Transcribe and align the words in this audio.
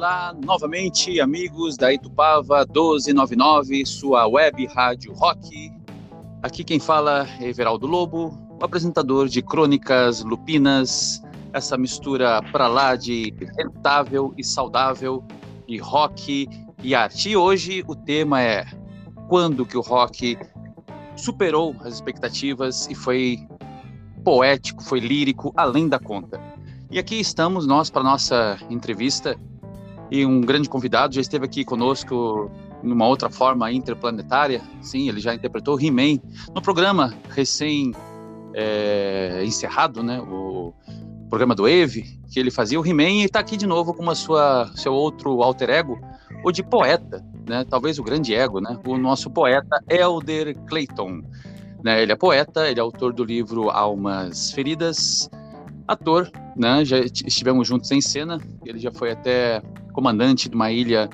Olá, 0.00 0.34
novamente, 0.46 1.20
amigos 1.20 1.76
da 1.76 1.92
Itupava 1.92 2.60
1299, 2.60 3.84
sua 3.84 4.26
web 4.26 4.66
rádio 4.68 5.12
rock. 5.12 5.70
Aqui 6.42 6.64
quem 6.64 6.80
fala 6.80 7.28
é 7.38 7.48
Everaldo 7.48 7.86
Lobo, 7.86 8.32
o 8.58 8.64
apresentador 8.64 9.28
de 9.28 9.42
Crônicas 9.42 10.24
Lupinas, 10.24 11.20
essa 11.52 11.76
mistura 11.76 12.40
para 12.50 12.66
lá 12.66 12.96
de 12.96 13.34
rentável 13.58 14.32
e 14.38 14.42
saudável 14.42 15.22
de 15.68 15.76
rock 15.76 16.48
e 16.82 16.94
arte. 16.94 17.28
E 17.28 17.36
hoje 17.36 17.84
o 17.86 17.94
tema 17.94 18.40
é 18.40 18.64
quando 19.28 19.66
que 19.66 19.76
o 19.76 19.82
rock 19.82 20.38
superou 21.14 21.76
as 21.84 21.92
expectativas 21.92 22.88
e 22.88 22.94
foi 22.94 23.46
poético, 24.24 24.82
foi 24.82 24.98
lírico, 24.98 25.52
além 25.54 25.90
da 25.90 25.98
conta. 25.98 26.40
E 26.90 26.98
aqui 26.98 27.20
estamos 27.20 27.66
nós 27.66 27.90
para 27.90 28.02
nossa 28.02 28.58
entrevista 28.70 29.38
e 30.10 30.26
um 30.26 30.40
grande 30.40 30.68
convidado 30.68 31.14
já 31.14 31.20
esteve 31.20 31.44
aqui 31.44 31.64
conosco 31.64 32.50
numa 32.82 33.06
outra 33.06 33.30
forma 33.30 33.70
interplanetária. 33.70 34.60
Sim, 34.82 35.08
ele 35.08 35.20
já 35.20 35.34
interpretou 35.34 35.80
He-Man 35.80 36.18
no 36.54 36.60
programa 36.60 37.14
recém 37.28 37.92
é, 38.54 39.42
encerrado, 39.44 40.02
né? 40.02 40.20
O 40.20 40.72
programa 41.28 41.54
do 41.54 41.68
Eve, 41.68 42.18
que 42.28 42.40
ele 42.40 42.50
fazia 42.50 42.80
o 42.80 42.86
He-Man 42.86 43.20
e 43.20 43.24
está 43.24 43.38
aqui 43.38 43.56
de 43.56 43.66
novo 43.66 43.94
com 43.94 44.08
a 44.10 44.14
sua 44.14 44.70
seu 44.74 44.92
outro 44.92 45.42
alter 45.42 45.70
ego, 45.70 46.00
o 46.44 46.50
de 46.50 46.62
poeta, 46.62 47.24
né? 47.48 47.64
Talvez 47.68 47.98
o 47.98 48.02
grande 48.02 48.34
ego, 48.34 48.60
né? 48.60 48.78
O 48.84 48.98
nosso 48.98 49.30
poeta 49.30 49.82
Elder 49.88 50.56
Clayton. 50.66 51.22
Né? 51.82 52.02
Ele 52.02 52.12
é 52.12 52.16
poeta, 52.16 52.68
ele 52.68 52.78
é 52.78 52.82
autor 52.82 53.12
do 53.12 53.24
livro 53.24 53.70
Almas 53.70 54.50
Feridas, 54.50 55.30
ator, 55.86 56.30
né? 56.56 56.84
Já 56.84 56.98
estivemos 56.98 57.66
juntos 57.66 57.90
em 57.90 58.00
cena. 58.00 58.38
Ele 58.66 58.78
já 58.78 58.90
foi 58.92 59.12
até 59.12 59.62
comandante 59.92 60.48
de 60.48 60.54
uma 60.54 60.70
ilha 60.70 61.08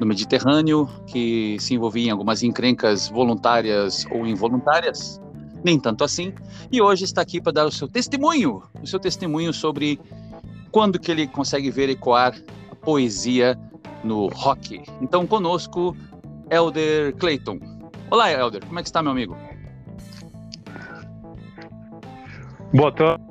no 0.00 0.06
Mediterrâneo 0.06 0.88
que 1.06 1.56
se 1.60 1.74
envolvia 1.74 2.08
em 2.08 2.10
algumas 2.10 2.42
encrencas 2.42 3.08
voluntárias 3.08 4.06
ou 4.10 4.26
involuntárias, 4.26 5.20
nem 5.64 5.78
tanto 5.78 6.04
assim. 6.04 6.32
E 6.70 6.80
hoje 6.80 7.04
está 7.04 7.20
aqui 7.22 7.40
para 7.40 7.52
dar 7.52 7.66
o 7.66 7.70
seu 7.70 7.88
testemunho, 7.88 8.62
o 8.82 8.86
seu 8.86 8.98
testemunho 8.98 9.52
sobre 9.52 10.00
quando 10.70 10.98
que 10.98 11.10
ele 11.10 11.26
consegue 11.26 11.70
ver 11.70 11.88
ecoar 11.88 12.34
a 12.70 12.74
poesia 12.74 13.58
no 14.02 14.26
rock. 14.28 14.82
Então 15.00 15.26
conosco, 15.26 15.96
Elder 16.50 17.14
Clayton. 17.16 17.60
Olá, 18.10 18.30
Elder, 18.30 18.64
como 18.66 18.78
é 18.78 18.82
que 18.82 18.88
está, 18.88 19.02
meu 19.02 19.12
amigo? 19.12 19.36
Boa 22.74 22.90
tarde. 22.90 23.22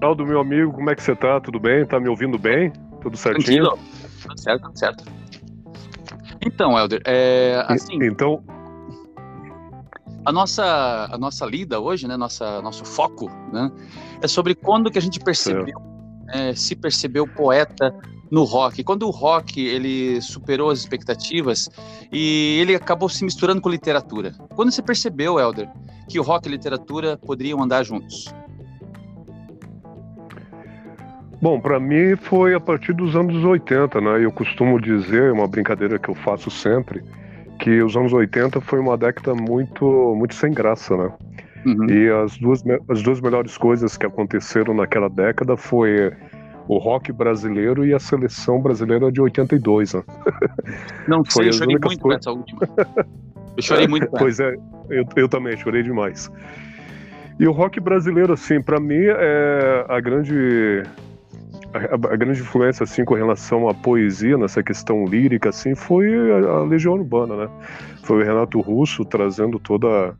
Aldo, 0.00 0.26
meu 0.26 0.38
amigo, 0.40 0.72
como 0.72 0.90
é 0.90 0.94
que 0.94 1.02
você 1.02 1.16
tá? 1.16 1.40
Tudo 1.40 1.58
bem? 1.58 1.84
Tá 1.86 1.98
me 1.98 2.08
ouvindo 2.08 2.38
bem? 2.38 2.72
Tudo 3.00 3.16
certinho? 3.16 3.64
Tranquilo. 3.64 3.93
Tudo 4.24 4.40
certo, 4.40 4.62
tudo 4.64 4.78
certo. 4.78 5.04
Então, 6.44 6.78
Helder, 6.78 7.02
é, 7.06 7.64
assim... 7.68 8.02
Então... 8.02 8.42
A 10.26 10.32
nossa, 10.32 11.08
a 11.12 11.18
nossa 11.18 11.44
lida 11.44 11.78
hoje, 11.78 12.08
né, 12.08 12.16
nossa, 12.16 12.62
nosso 12.62 12.82
foco, 12.82 13.30
né, 13.52 13.70
é 14.22 14.26
sobre 14.26 14.54
quando 14.54 14.90
que 14.90 14.96
a 14.96 15.02
gente 15.02 15.20
percebeu, 15.20 15.76
é, 16.28 16.54
se 16.54 16.74
percebeu 16.74 17.28
poeta 17.28 17.94
no 18.30 18.44
rock. 18.44 18.82
Quando 18.82 19.06
o 19.06 19.10
rock 19.10 19.60
ele 19.60 20.22
superou 20.22 20.70
as 20.70 20.78
expectativas 20.78 21.68
e 22.10 22.58
ele 22.58 22.74
acabou 22.74 23.08
se 23.10 23.22
misturando 23.22 23.60
com 23.60 23.68
literatura. 23.68 24.32
Quando 24.54 24.72
você 24.72 24.80
percebeu, 24.80 25.38
Helder, 25.38 25.70
que 26.08 26.18
o 26.18 26.22
rock 26.22 26.48
e 26.48 26.50
literatura 26.50 27.18
poderiam 27.18 27.62
andar 27.62 27.84
juntos? 27.84 28.34
Bom, 31.44 31.60
para 31.60 31.78
mim 31.78 32.16
foi 32.16 32.54
a 32.54 32.58
partir 32.58 32.94
dos 32.94 33.14
anos 33.14 33.44
80, 33.44 34.00
né? 34.00 34.24
Eu 34.24 34.32
costumo 34.32 34.80
dizer, 34.80 35.24
é 35.24 35.30
uma 35.30 35.46
brincadeira 35.46 35.98
que 35.98 36.08
eu 36.08 36.14
faço 36.14 36.50
sempre, 36.50 37.04
que 37.58 37.82
os 37.82 37.94
anos 37.94 38.14
80 38.14 38.62
foi 38.62 38.80
uma 38.80 38.96
década 38.96 39.34
muito, 39.34 40.14
muito 40.16 40.34
sem 40.34 40.54
graça, 40.54 40.96
né? 40.96 41.12
Uhum. 41.66 41.90
E 41.90 42.08
as 42.08 42.38
duas, 42.38 42.64
as 42.88 43.02
duas 43.02 43.20
melhores 43.20 43.58
coisas 43.58 43.94
que 43.94 44.06
aconteceram 44.06 44.72
naquela 44.72 45.10
década 45.10 45.54
foi 45.54 46.14
o 46.66 46.78
rock 46.78 47.12
brasileiro 47.12 47.84
e 47.84 47.92
a 47.92 47.98
seleção 47.98 48.58
brasileira 48.58 49.12
de 49.12 49.20
82, 49.20 49.92
né? 49.92 50.02
Não 51.06 51.22
sei, 51.26 51.48
eu 51.48 51.52
chorei 51.52 51.76
muito 51.78 52.00
coisas... 52.00 52.20
essa 52.22 52.32
última. 52.32 52.60
Eu 53.54 53.62
chorei 53.62 53.86
muito. 53.86 54.08
pois 54.18 54.40
é, 54.40 54.56
eu, 54.88 55.04
eu 55.14 55.28
também 55.28 55.54
chorei 55.58 55.82
demais. 55.82 56.32
E 57.38 57.46
o 57.46 57.52
rock 57.52 57.80
brasileiro, 57.80 58.32
assim, 58.32 58.62
para 58.62 58.80
mim 58.80 59.04
é 59.04 59.84
a 59.90 60.00
grande 60.00 60.84
a, 61.74 61.94
a, 61.94 62.16
grande 62.16 62.40
influência 62.40 62.84
assim 62.84 63.04
com 63.04 63.14
relação 63.14 63.68
à 63.68 63.74
poesia 63.74 64.38
nessa 64.38 64.62
questão 64.62 65.04
lírica 65.04 65.48
assim 65.48 65.74
foi 65.74 66.06
a, 66.30 66.36
a 66.36 66.64
Legião 66.64 66.94
Urbana, 66.94 67.36
né? 67.36 67.48
Foi 68.04 68.22
o 68.22 68.24
Renato 68.24 68.60
Russo 68.60 69.04
trazendo 69.04 69.58
toda 69.58 70.14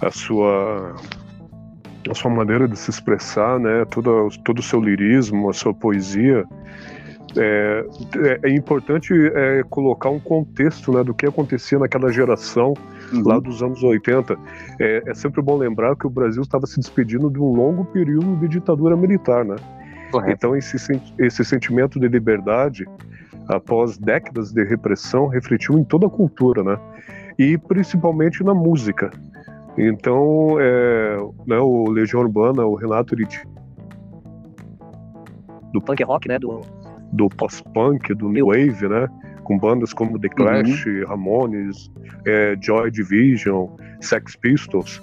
a 0.00 0.10
sua 0.10 0.94
a 2.10 2.14
sua 2.14 2.30
maneira 2.30 2.68
de 2.68 2.78
se 2.78 2.90
expressar, 2.90 3.58
né? 3.58 3.84
Todo, 3.86 4.28
todo 4.44 4.58
o 4.58 4.62
seu 4.62 4.80
lirismo, 4.80 5.48
a 5.48 5.52
sua 5.52 5.72
poesia. 5.72 6.44
É, 7.36 7.84
é, 8.44 8.48
é 8.48 8.54
importante 8.54 9.12
é, 9.12 9.64
colocar 9.68 10.08
um 10.08 10.20
contexto 10.20 10.92
né, 10.92 11.02
do 11.02 11.12
que 11.12 11.26
acontecia 11.26 11.80
naquela 11.80 12.12
geração 12.12 12.74
uhum. 13.12 13.26
lá 13.26 13.40
dos 13.40 13.62
anos 13.62 13.82
80. 13.82 14.36
É, 14.78 15.02
é 15.06 15.14
sempre 15.14 15.42
bom 15.42 15.56
lembrar 15.56 15.96
que 15.96 16.06
o 16.06 16.10
Brasil 16.10 16.42
estava 16.42 16.66
se 16.66 16.78
despedindo 16.78 17.30
de 17.30 17.40
um 17.40 17.52
longo 17.52 17.84
período 17.86 18.36
de 18.36 18.48
ditadura 18.48 18.96
militar, 18.96 19.44
né? 19.44 19.56
Correto. 20.14 20.32
Então, 20.32 20.56
esse, 20.56 20.76
esse 21.18 21.44
sentimento 21.44 21.98
de 21.98 22.06
liberdade, 22.06 22.86
após 23.48 23.98
décadas 23.98 24.52
de 24.52 24.62
repressão, 24.62 25.26
refletiu 25.26 25.76
em 25.76 25.82
toda 25.82 26.06
a 26.06 26.10
cultura, 26.10 26.62
né? 26.62 26.78
E 27.36 27.58
principalmente 27.58 28.44
na 28.44 28.54
música. 28.54 29.10
Então, 29.76 30.56
é, 30.60 31.16
né, 31.48 31.58
o 31.58 31.90
Legião 31.90 32.22
Urbana, 32.22 32.64
o 32.64 32.76
Renato 32.76 33.12
ele 33.12 33.26
do 35.72 35.80
punk 35.80 36.04
rock, 36.04 36.28
né? 36.28 36.38
Do, 36.38 36.60
do 37.12 37.28
post-punk, 37.28 38.14
do 38.14 38.28
new 38.28 38.46
wave, 38.46 38.88
né? 38.88 39.08
Com 39.42 39.58
bandas 39.58 39.92
como 39.92 40.16
The 40.16 40.28
Clash, 40.28 40.86
uhum. 40.86 41.06
Ramones, 41.08 41.90
é, 42.24 42.56
Joy 42.60 42.88
Division, 42.92 43.66
Sex 44.00 44.36
Pistols. 44.36 45.02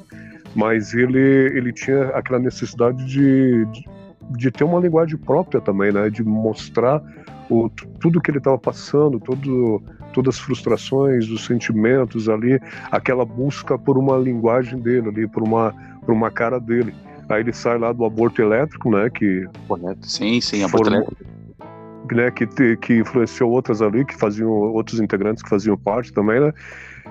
Mas 0.55 0.94
ele, 0.94 1.19
ele 1.19 1.73
tinha 1.73 2.05
aquela 2.09 2.39
necessidade 2.39 3.05
de, 3.05 3.66
de 3.66 3.85
de 4.29 4.51
ter 4.51 4.63
uma 4.63 4.79
linguagem 4.79 5.17
própria 5.17 5.61
também, 5.61 5.91
né? 5.91 6.09
De 6.09 6.23
mostrar 6.23 7.01
o, 7.49 7.69
tudo 7.99 8.21
que 8.21 8.31
ele 8.31 8.37
estava 8.37 8.57
passando, 8.57 9.19
todo, 9.19 9.81
todas 10.13 10.35
as 10.35 10.41
frustrações, 10.41 11.29
os 11.29 11.45
sentimentos 11.45 12.29
ali, 12.29 12.59
aquela 12.91 13.25
busca 13.25 13.77
por 13.77 13.97
uma 13.97 14.17
linguagem 14.17 14.79
dele 14.79 15.09
ali, 15.09 15.27
por 15.27 15.43
uma, 15.43 15.73
por 16.05 16.13
uma 16.13 16.31
cara 16.31 16.59
dele. 16.59 16.93
Aí 17.29 17.41
ele 17.41 17.53
sai 17.53 17.77
lá 17.77 17.93
do 17.93 18.05
aborto 18.05 18.41
elétrico, 18.41 18.89
né? 18.89 19.09
Que 19.09 19.45
Correto. 19.67 20.09
Sim, 20.09 20.39
sim, 20.41 20.63
aborto 20.63 20.89
elétrico. 20.89 21.31
Né, 22.11 22.29
que, 22.29 22.45
que 22.75 22.97
influenciou 22.97 23.51
outras 23.51 23.81
ali, 23.81 24.03
que 24.03 24.13
faziam 24.17 24.49
outros 24.49 24.99
integrantes 24.99 25.41
que 25.41 25.49
faziam 25.49 25.77
parte 25.77 26.11
também, 26.11 26.41
né? 26.41 26.51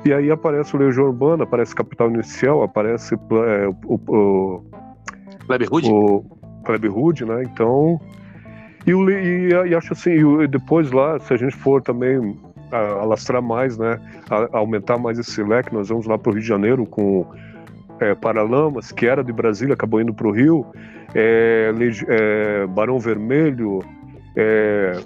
E 0.04 0.12
aí 0.12 0.30
aparece 0.30 0.76
o 0.76 0.78
Legião 0.78 1.06
Urbana, 1.06 1.44
aparece 1.44 1.74
Capital 1.74 2.10
Inicial, 2.10 2.62
aparece 2.62 3.14
é, 3.14 3.68
o, 3.86 3.94
o, 3.94 4.64
Kleber 5.46 5.72
Hood? 5.72 5.90
O, 5.90 6.24
Kleber 6.64 6.96
Hood, 6.96 7.24
né? 7.24 7.42
Então. 7.42 8.00
E, 8.86 8.92
e, 8.92 9.48
e 9.68 9.74
acho 9.74 9.92
assim, 9.92 10.10
e 10.42 10.46
depois 10.46 10.90
lá, 10.90 11.18
se 11.20 11.34
a 11.34 11.36
gente 11.36 11.54
for 11.54 11.82
também 11.82 12.38
alastrar 12.72 13.42
mais, 13.42 13.76
né? 13.76 14.00
A, 14.30 14.58
aumentar 14.58 14.98
mais 14.98 15.18
esse 15.18 15.42
leque, 15.42 15.74
nós 15.74 15.88
vamos 15.88 16.06
lá 16.06 16.16
para 16.16 16.30
o 16.30 16.32
Rio 16.32 16.42
de 16.42 16.48
Janeiro 16.48 16.86
com 16.86 17.26
é, 18.00 18.14
Paralamas, 18.14 18.90
que 18.92 19.06
era 19.06 19.22
de 19.22 19.32
Brasília, 19.32 19.74
acabou 19.74 20.00
indo 20.00 20.14
para 20.14 20.26
o 20.26 20.30
Rio, 20.30 20.66
é, 21.14 21.72
é, 22.08 22.66
Barão 22.66 22.98
Vermelho, 22.98 23.80
é, 24.36 24.98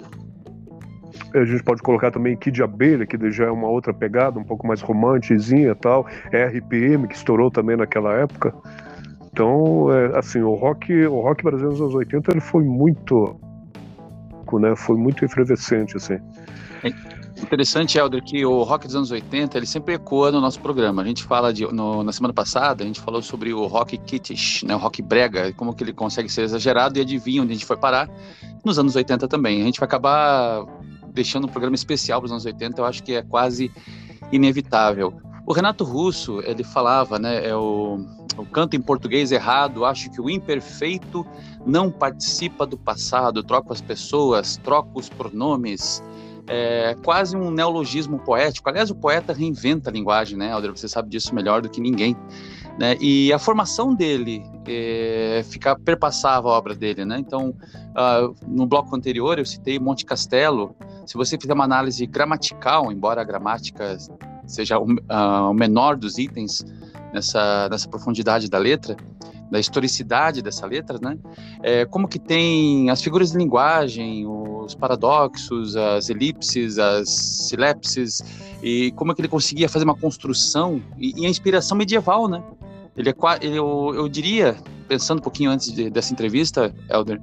a 1.33 1.45
gente 1.45 1.63
pode 1.63 1.81
colocar 1.81 2.11
também 2.11 2.35
Kid 2.35 2.63
Abelha, 2.63 3.05
que 3.05 3.17
já 3.31 3.45
é 3.45 3.51
uma 3.51 3.67
outra 3.67 3.93
pegada, 3.93 4.39
um 4.39 4.43
pouco 4.43 4.65
mais 4.65 4.81
românticazinha 4.81 5.71
e 5.71 5.75
tal, 5.75 6.05
RPM, 6.27 7.07
que 7.07 7.15
estourou 7.15 7.51
também 7.51 7.75
naquela 7.75 8.13
época. 8.13 8.53
Então, 9.35 9.91
é, 9.91 10.17
assim, 10.17 10.39
o 10.39 10.55
rock, 10.55 10.93
o 11.07 11.19
rock 11.19 11.43
brasileiro 11.43 11.73
nos 11.73 11.81
anos 11.81 11.93
80 11.93 12.31
ele 12.31 12.39
foi 12.39 12.63
muito, 12.63 13.37
né, 14.53 14.73
foi 14.77 14.95
muito 14.95 15.25
efervescente, 15.25 15.97
assim. 15.97 16.17
É 16.81 16.87
interessante, 17.41 17.97
Helder, 17.97 18.23
que 18.23 18.45
o 18.45 18.63
rock 18.63 18.87
dos 18.87 18.95
anos 18.95 19.11
80 19.11 19.57
ele 19.57 19.65
sempre 19.65 19.95
ecoa 19.95 20.31
no 20.31 20.39
nosso 20.39 20.61
programa. 20.61 21.01
A 21.01 21.05
gente 21.05 21.21
fala 21.21 21.51
de, 21.51 21.65
no, 21.65 22.01
na 22.01 22.13
semana 22.13 22.33
passada, 22.33 22.85
a 22.85 22.87
gente 22.87 23.01
falou 23.01 23.21
sobre 23.21 23.53
o 23.53 23.65
rock 23.65 23.97
kitsch, 23.97 24.63
né, 24.63 24.73
o 24.73 24.77
rock 24.77 25.01
brega, 25.01 25.51
como 25.51 25.75
que 25.75 25.83
ele 25.83 25.91
consegue 25.91 26.29
ser 26.29 26.43
exagerado 26.43 26.97
e 26.97 27.01
adivinha 27.01 27.41
onde 27.41 27.51
a 27.51 27.55
gente 27.55 27.65
foi 27.65 27.75
parar 27.75 28.09
nos 28.63 28.79
anos 28.79 28.95
80 28.95 29.27
também. 29.27 29.61
A 29.61 29.65
gente 29.65 29.81
vai 29.81 29.87
acabar 29.87 30.65
deixando 31.13 31.43
um 31.43 31.49
programa 31.49 31.75
especial 31.75 32.21
para 32.21 32.27
os 32.27 32.31
anos 32.31 32.45
80, 32.45 32.79
eu 32.79 32.85
acho 32.85 33.03
que 33.03 33.15
é 33.15 33.21
quase 33.21 33.69
inevitável. 34.31 35.13
O 35.45 35.51
Renato 35.51 35.83
Russo, 35.83 36.39
ele 36.45 36.63
falava, 36.63 37.19
né, 37.19 37.45
é 37.45 37.53
o 37.53 37.99
o 38.37 38.45
canto 38.45 38.75
em 38.75 38.81
português 38.81 39.31
errado, 39.31 39.85
acho 39.85 40.09
que 40.09 40.19
o 40.19 40.29
imperfeito 40.29 41.25
não 41.65 41.89
participa 41.89 42.65
do 42.65 42.77
passado, 42.77 43.43
troco 43.43 43.71
as 43.71 43.81
pessoas, 43.81 44.57
troco 44.57 44.99
os 44.99 45.09
pronomes. 45.09 46.03
É 46.47 46.95
quase 47.03 47.35
um 47.35 47.49
neologismo 47.49 48.19
poético. 48.19 48.69
Aliás, 48.69 48.91
o 48.91 48.95
poeta 48.95 49.33
reinventa 49.33 49.89
a 49.89 49.93
linguagem, 49.93 50.37
né, 50.37 50.51
Alder? 50.51 50.71
Você 50.71 50.87
sabe 50.87 51.09
disso 51.09 51.33
melhor 51.33 51.61
do 51.61 51.69
que 51.69 51.81
ninguém. 51.81 52.15
Né? 52.77 52.97
E 52.99 53.31
a 53.33 53.39
formação 53.39 53.95
dele 53.95 54.43
é, 54.67 55.43
fica, 55.49 55.75
perpassava 55.75 56.49
a 56.49 56.51
obra 56.51 56.75
dele. 56.75 57.03
Né? 57.03 57.17
Então, 57.19 57.49
uh, 57.49 58.35
no 58.45 58.67
bloco 58.67 58.95
anterior, 58.95 59.39
eu 59.39 59.45
citei 59.45 59.79
Monte 59.79 60.05
Castelo. 60.05 60.75
Se 61.05 61.15
você 61.15 61.37
fizer 61.37 61.53
uma 61.53 61.63
análise 61.63 62.05
gramatical, 62.05 62.91
embora 62.91 63.21
a 63.21 63.23
gramática 63.23 63.97
seja 64.45 64.77
o, 64.77 64.85
uh, 64.85 65.49
o 65.49 65.53
menor 65.53 65.95
dos 65.95 66.17
itens, 66.19 66.63
nessa, 67.15 67.69
nessa 67.69 67.87
profundidade 67.87 68.49
da 68.49 68.57
letra, 68.57 68.97
da 69.49 69.57
historicidade 69.57 70.41
dessa 70.41 70.65
letra, 70.65 70.99
né? 71.01 71.17
É, 71.63 71.85
como 71.85 72.09
que 72.09 72.19
tem 72.19 72.89
as 72.89 73.01
figuras 73.01 73.31
de 73.31 73.37
linguagem, 73.37 74.27
os 74.27 74.75
paradoxos, 74.75 75.77
as 75.77 76.09
elipses, 76.09 76.77
as 76.77 77.09
silepses, 77.09 78.21
e 78.61 78.91
como 78.91 79.11
é 79.11 79.15
que 79.15 79.21
ele 79.21 79.29
conseguia 79.29 79.69
fazer 79.69 79.85
uma 79.85 79.95
construção 79.95 80.81
e, 80.97 81.21
e 81.21 81.25
a 81.25 81.29
inspiração 81.29 81.77
medieval, 81.77 82.27
né? 82.27 82.43
Ele 82.97 83.09
é 83.09 83.15
ele, 83.41 83.57
eu, 83.57 83.93
eu 83.95 84.09
diria, 84.09 84.57
pensando 84.87 85.19
um 85.19 85.23
pouquinho 85.23 85.51
antes 85.51 85.71
de, 85.71 85.89
dessa 85.89 86.11
entrevista, 86.11 86.73
Elder, 86.89 87.21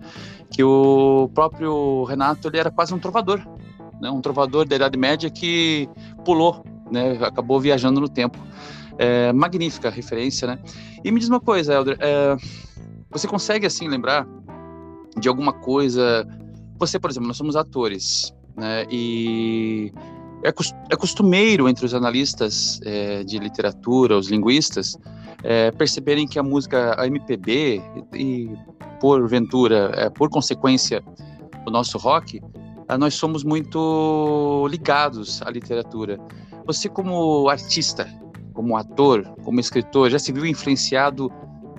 que 0.50 0.64
o 0.64 1.30
próprio 1.34 2.04
Renato 2.04 2.48
ele 2.48 2.58
era 2.58 2.70
quase 2.70 2.94
um 2.94 2.98
trovador, 2.98 3.46
né? 4.00 4.10
Um 4.10 4.22
trovador 4.22 4.66
da 4.66 4.76
Idade 4.76 4.96
Média 4.96 5.28
que 5.28 5.86
pulou, 6.24 6.64
né? 6.90 7.18
Acabou 7.20 7.60
viajando 7.60 8.00
no 8.00 8.08
tempo. 8.08 8.38
É, 8.98 9.32
magnífica 9.32 9.90
referência, 9.90 10.46
né? 10.46 10.58
E 11.02 11.10
me 11.10 11.18
diz 11.18 11.28
uma 11.28 11.40
coisa, 11.40 11.74
Helder, 11.74 11.96
é, 12.00 12.36
você 13.10 13.26
consegue, 13.26 13.66
assim, 13.66 13.88
lembrar 13.88 14.26
de 15.18 15.28
alguma 15.28 15.52
coisa... 15.52 16.26
Você, 16.78 16.98
por 16.98 17.10
exemplo, 17.10 17.28
nós 17.28 17.36
somos 17.36 17.56
atores, 17.56 18.34
né? 18.56 18.84
E 18.90 19.92
é, 20.42 20.48
é 20.90 20.96
costumeiro 20.96 21.68
entre 21.68 21.86
os 21.86 21.94
analistas 21.94 22.80
é, 22.84 23.22
de 23.22 23.38
literatura, 23.38 24.16
os 24.16 24.28
linguistas, 24.28 24.98
é, 25.42 25.70
perceberem 25.70 26.26
que 26.26 26.38
a 26.38 26.42
música, 26.42 27.00
a 27.00 27.06
MPB, 27.06 27.80
e, 28.14 28.50
porventura, 29.00 29.92
é, 29.94 30.10
por 30.10 30.28
consequência, 30.28 31.02
o 31.66 31.70
nosso 31.70 31.96
rock, 31.98 32.40
nós 32.98 33.14
somos 33.14 33.42
muito 33.42 34.66
ligados 34.68 35.40
à 35.42 35.50
literatura. 35.50 36.18
Você, 36.66 36.88
como 36.88 37.48
artista, 37.48 38.06
como 38.52 38.76
ator, 38.76 39.24
como 39.42 39.60
escritor, 39.60 40.10
já 40.10 40.18
se 40.18 40.32
viu 40.32 40.46
influenciado 40.46 41.30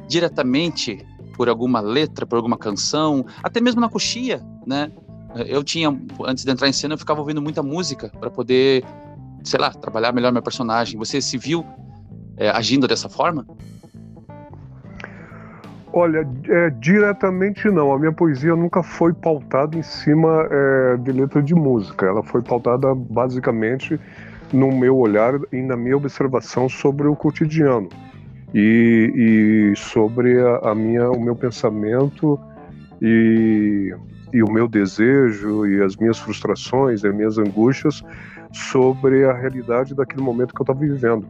diretamente 0.07 1.05
por 1.35 1.49
alguma 1.49 1.79
letra, 1.79 2.25
por 2.25 2.35
alguma 2.35 2.57
canção, 2.57 3.25
até 3.41 3.59
mesmo 3.59 3.81
na 3.81 3.89
coxia, 3.89 4.41
né? 4.65 4.91
Eu 5.47 5.63
tinha, 5.63 5.89
antes 6.25 6.45
de 6.45 6.51
entrar 6.51 6.67
em 6.67 6.73
cena, 6.73 6.93
eu 6.93 6.97
ficava 6.97 7.19
ouvindo 7.19 7.41
muita 7.41 7.63
música 7.63 8.11
para 8.19 8.29
poder, 8.29 8.83
sei 9.43 9.59
lá, 9.59 9.71
trabalhar 9.71 10.11
melhor 10.11 10.31
meu 10.31 10.43
personagem. 10.43 10.97
Você 10.99 11.19
se 11.19 11.39
viu 11.39 11.65
é, 12.37 12.49
agindo 12.49 12.87
dessa 12.87 13.09
forma? 13.09 13.45
Olha, 15.91 16.27
é, 16.49 16.69
diretamente 16.71 17.69
não. 17.69 17.93
A 17.93 17.99
minha 17.99 18.11
poesia 18.11 18.55
nunca 18.55 18.81
foi 18.83 19.13
pautada 19.13 19.77
em 19.77 19.83
cima 19.83 20.47
é, 20.49 20.97
de 20.97 21.11
letra 21.11 21.41
de 21.41 21.53
música. 21.53 22.05
Ela 22.05 22.23
foi 22.23 22.41
pautada 22.41 22.93
basicamente 22.95 23.99
no 24.53 24.71
meu 24.71 24.95
olhar 24.97 25.33
e 25.51 25.61
na 25.61 25.75
minha 25.75 25.97
observação 25.97 26.69
sobre 26.69 27.07
o 27.07 27.15
cotidiano 27.15 27.89
e, 28.53 29.71
e 29.73 29.75
sobre 29.75 30.39
a, 30.39 30.69
a, 30.69 30.75
minha, 30.75 31.09
o 31.09 31.19
meu 31.19 31.35
pensamento 31.35 32.39
e, 33.01 33.93
e 34.31 34.43
o 34.43 34.51
meu 34.51 34.67
desejo 34.67 35.65
e 35.65 35.81
as 35.81 35.97
minhas 35.97 36.19
frustrações 36.19 37.03
e 37.03 37.07
as 37.07 37.15
minhas 37.15 37.37
angústias 37.39 38.03
sobre 38.51 39.25
a 39.25 39.33
realidade 39.33 39.95
daquele 39.95 40.21
momento 40.21 40.53
que 40.53 40.61
eu 40.61 40.63
estava 40.63 40.79
vivendo. 40.79 41.27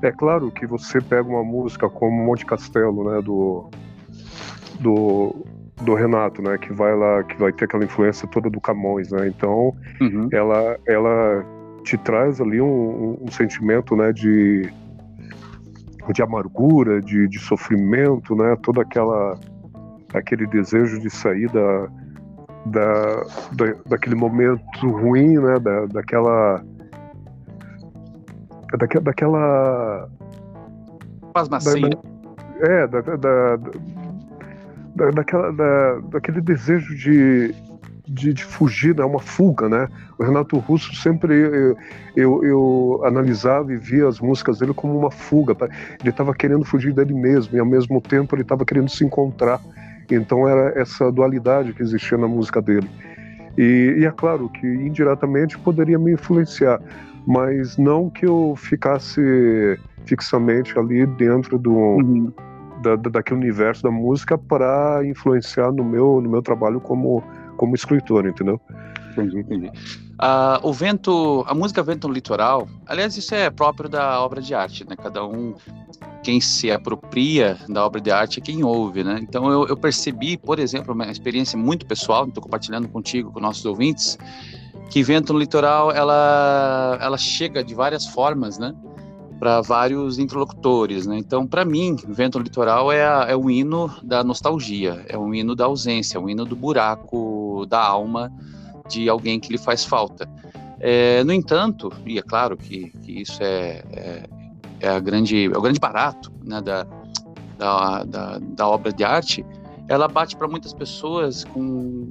É 0.00 0.12
claro 0.12 0.50
que 0.50 0.66
você 0.66 1.00
pega 1.00 1.28
uma 1.28 1.44
música 1.44 1.88
como 1.88 2.24
Monte 2.24 2.46
Castelo, 2.46 3.10
né, 3.10 3.20
do, 3.22 3.68
do, 4.80 5.44
do 5.80 5.94
Renato, 5.94 6.42
né, 6.42 6.58
que 6.58 6.72
vai 6.72 6.96
lá, 6.96 7.24
que 7.24 7.36
vai 7.36 7.52
ter 7.52 7.64
aquela 7.64 7.84
influência 7.84 8.28
toda 8.28 8.48
do 8.48 8.60
Camões, 8.60 9.10
né, 9.10 9.28
então 9.28 9.74
uhum. 10.00 10.28
ela, 10.32 10.76
ela 10.86 11.44
te 11.82 11.96
traz 11.98 12.40
ali 12.40 12.60
um, 12.60 13.18
um 13.20 13.30
sentimento 13.30 13.96
né, 13.96 14.12
de, 14.12 14.72
de 16.12 16.22
amargura, 16.22 17.00
de, 17.00 17.28
de 17.28 17.38
sofrimento, 17.38 18.34
né, 18.34 18.56
toda 18.62 18.82
aquela 18.82 19.38
aquele 20.14 20.46
desejo 20.46 21.00
de 21.00 21.08
sair 21.08 21.50
da, 21.50 21.88
da, 22.66 23.24
da 23.52 23.74
daquele 23.86 24.14
momento 24.14 24.62
ruim, 24.82 25.38
né, 25.38 25.58
da, 25.58 25.86
daquela 25.86 26.62
daquela, 28.78 29.04
daquela 29.04 30.08
Pasmacia. 31.32 31.88
Da, 31.88 32.12
é, 32.66 32.86
da, 32.86 33.00
da, 33.00 33.56
da, 34.94 35.10
daquela, 35.10 35.52
da, 35.52 36.00
daquele 36.10 36.40
desejo 36.40 36.94
de, 36.94 37.54
de, 38.12 38.34
de 38.34 38.44
fugir, 38.44 38.98
é 38.98 39.04
uma 39.04 39.18
fuga, 39.18 39.68
né? 39.68 39.88
O 40.18 40.22
Renato 40.22 40.58
Russo 40.58 40.94
sempre 40.94 41.34
eu, 41.34 41.76
eu, 42.14 42.44
eu, 42.44 43.02
analisava 43.04 43.72
e 43.72 43.76
via 43.76 44.06
as 44.06 44.20
músicas 44.20 44.58
dele 44.58 44.74
como 44.74 44.96
uma 44.96 45.10
fuga. 45.10 45.54
Tá? 45.54 45.68
Ele 46.00 46.10
estava 46.10 46.34
querendo 46.34 46.64
fugir 46.64 46.92
dele 46.92 47.14
mesmo 47.14 47.56
e 47.56 47.60
ao 47.60 47.66
mesmo 47.66 48.00
tempo 48.00 48.34
ele 48.34 48.42
estava 48.42 48.64
querendo 48.64 48.90
se 48.90 49.04
encontrar. 49.04 49.60
Então 50.10 50.46
era 50.46 50.78
essa 50.78 51.10
dualidade 51.10 51.72
que 51.72 51.82
existia 51.82 52.18
na 52.18 52.28
música 52.28 52.60
dele. 52.60 52.88
E, 53.56 53.96
e, 53.98 54.04
é 54.04 54.10
claro 54.10 54.48
que 54.48 54.66
indiretamente 54.66 55.58
poderia 55.58 55.98
me 55.98 56.12
influenciar, 56.12 56.80
mas 57.26 57.76
não 57.76 58.08
que 58.08 58.26
eu 58.26 58.54
ficasse 58.56 59.78
fixamente 60.06 60.78
ali 60.78 61.06
dentro 61.06 61.58
do, 61.58 61.72
uhum. 61.72 62.32
da, 62.82 62.96
daquele 62.96 63.40
universo 63.40 63.82
da 63.82 63.90
música 63.90 64.38
para 64.38 65.02
influenciar 65.04 65.70
no 65.70 65.84
meu, 65.84 66.20
no 66.20 66.30
meu 66.30 66.40
trabalho 66.40 66.80
como 66.80 67.22
como 67.56 67.74
escritor, 67.74 68.26
entendeu? 68.26 68.60
Entendi, 69.12 69.38
entendi. 69.38 69.66
Uh, 69.68 70.58
o 70.62 70.72
vento, 70.72 71.44
a 71.48 71.54
música 71.54 71.82
Vento 71.82 72.06
no 72.06 72.14
Litoral, 72.14 72.68
aliás, 72.86 73.16
isso 73.16 73.34
é 73.34 73.50
próprio 73.50 73.88
da 73.88 74.20
obra 74.20 74.40
de 74.40 74.54
arte, 74.54 74.86
né? 74.88 74.96
Cada 74.96 75.26
um, 75.26 75.54
quem 76.22 76.40
se 76.40 76.70
apropria 76.70 77.58
da 77.68 77.84
obra 77.84 78.00
de 78.00 78.10
arte 78.10 78.38
é 78.38 78.42
quem 78.42 78.62
ouve, 78.62 79.02
né? 79.02 79.18
Então 79.20 79.50
eu, 79.50 79.66
eu 79.66 79.76
percebi, 79.76 80.36
por 80.36 80.58
exemplo, 80.58 80.94
uma 80.94 81.10
experiência 81.10 81.58
muito 81.58 81.84
pessoal, 81.84 82.26
estou 82.26 82.42
compartilhando 82.42 82.88
contigo, 82.88 83.32
com 83.32 83.40
nossos 83.40 83.64
ouvintes, 83.64 84.16
que 84.90 85.02
Vento 85.02 85.32
no 85.32 85.38
Litoral, 85.38 85.90
ela, 85.90 86.98
ela 87.00 87.18
chega 87.18 87.64
de 87.64 87.74
várias 87.74 88.06
formas, 88.06 88.58
né? 88.58 88.74
Para 89.42 89.60
vários 89.60 90.20
interlocutores, 90.20 91.04
né? 91.04 91.18
Então, 91.18 91.44
para 91.44 91.64
mim, 91.64 91.96
Vento 92.06 92.38
no 92.38 92.44
Litoral 92.44 92.92
é, 92.92 93.04
a, 93.04 93.26
é 93.28 93.36
um 93.36 93.50
hino 93.50 93.92
da 94.00 94.22
nostalgia, 94.22 95.04
é 95.08 95.18
um 95.18 95.34
hino 95.34 95.56
da 95.56 95.64
ausência, 95.64 96.16
é 96.16 96.20
um 96.20 96.28
hino 96.28 96.44
do 96.44 96.54
buraco 96.54 97.66
da 97.68 97.84
alma 97.84 98.32
de 98.88 99.08
alguém 99.08 99.40
que 99.40 99.50
lhe 99.50 99.58
faz 99.58 99.84
falta. 99.84 100.30
É, 100.78 101.24
no 101.24 101.32
entanto, 101.32 101.92
e 102.06 102.20
é 102.20 102.22
claro 102.22 102.56
que, 102.56 102.90
que 103.02 103.20
isso 103.22 103.42
é, 103.42 103.82
é, 103.90 104.22
é, 104.78 104.88
a 104.88 105.00
grande, 105.00 105.46
é 105.52 105.58
o 105.58 105.60
grande 105.60 105.80
barato 105.80 106.30
né, 106.44 106.60
da, 106.60 106.86
da, 107.58 108.04
da, 108.04 108.38
da 108.38 108.68
obra 108.68 108.92
de 108.92 109.02
arte, 109.02 109.44
ela 109.88 110.06
bate 110.06 110.36
para 110.36 110.46
muitas 110.46 110.72
pessoas 110.72 111.42
com 111.42 111.60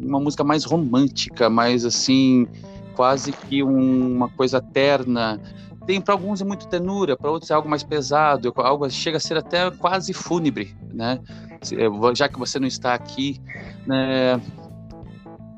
uma 0.03 0.19
música 0.19 0.43
mais 0.43 0.65
romântica, 0.65 1.50
mais 1.50 1.85
assim, 1.85 2.45
quase 2.93 3.31
que 3.31 3.63
um, 3.63 4.17
uma 4.17 4.27
coisa 4.27 4.59
terna, 4.59 5.39
tem 5.85 6.00
para 6.00 6.13
alguns 6.13 6.41
é 6.41 6.45
muito 6.45 6.67
tenura, 6.67 7.17
para 7.17 7.31
outros 7.31 7.50
é 7.50 7.53
algo 7.53 7.67
mais 7.67 7.83
pesado, 7.83 8.53
algo 8.55 8.89
chega 8.89 9.17
a 9.17 9.19
ser 9.19 9.38
até 9.38 9.69
quase 9.71 10.13
fúnebre, 10.13 10.75
né? 10.93 11.19
Já 12.15 12.27
que 12.27 12.39
você 12.39 12.59
não 12.59 12.67
está 12.67 12.93
aqui, 12.93 13.41
né? 13.85 14.39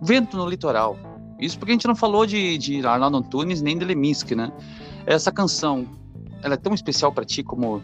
Vento 0.01 0.37
no 0.37 0.47
litoral. 0.47 0.97
Isso 1.39 1.57
porque 1.57 1.71
a 1.71 1.75
gente 1.75 1.87
não 1.87 1.95
falou 1.95 2.25
de, 2.25 2.57
de 2.57 2.85
Arnaldo 2.85 3.17
Antunes 3.17 3.61
nem 3.61 3.77
de 3.77 3.85
Leminski, 3.85 4.35
né? 4.35 4.51
Essa 5.05 5.31
canção, 5.31 5.85
ela 6.41 6.53
é 6.53 6.57
tão 6.57 6.73
especial 6.73 7.11
para 7.11 7.25
ti 7.25 7.43
como 7.43 7.81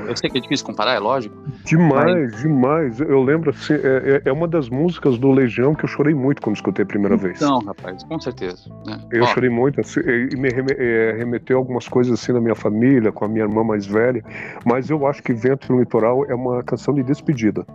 eu 0.00 0.16
sei 0.16 0.30
que 0.30 0.38
é 0.38 0.40
difícil 0.40 0.66
comparar, 0.66 0.94
é 0.94 0.98
lógico. 0.98 1.34
Demais, 1.64 2.32
mas... 2.32 2.42
demais. 2.42 3.00
Eu 3.00 3.22
lembro 3.22 3.50
assim, 3.50 3.74
é, 3.74 4.22
é, 4.24 4.28
é 4.28 4.32
uma 4.32 4.48
das 4.48 4.68
músicas 4.68 5.18
do 5.18 5.30
Legião 5.30 5.74
que 5.74 5.84
eu 5.84 5.88
chorei 5.88 6.14
muito 6.14 6.42
quando 6.42 6.56
escutei 6.56 6.84
a 6.84 6.86
primeira 6.86 7.14
então, 7.14 7.28
vez. 7.28 7.40
Não, 7.40 7.58
rapaz, 7.60 8.02
com 8.04 8.20
certeza. 8.20 8.70
Né? 8.86 8.98
Eu 9.10 9.24
Ó. 9.24 9.26
chorei 9.26 9.50
muito 9.50 9.80
assim, 9.80 10.00
e 10.00 10.36
me 10.36 10.48
é, 10.48 11.14
remeteu 11.16 11.58
algumas 11.58 11.88
coisas 11.88 12.20
assim 12.20 12.32
na 12.32 12.40
minha 12.40 12.54
família, 12.54 13.12
com 13.12 13.24
a 13.24 13.28
minha 13.28 13.44
irmã 13.44 13.64
mais 13.64 13.86
velha. 13.86 14.22
Mas 14.64 14.90
eu 14.90 15.06
acho 15.06 15.22
que 15.22 15.32
Vento 15.32 15.72
no 15.72 15.80
Litoral 15.80 16.24
é 16.26 16.34
uma 16.34 16.62
canção 16.62 16.94
de 16.94 17.02
despedida. 17.02 17.66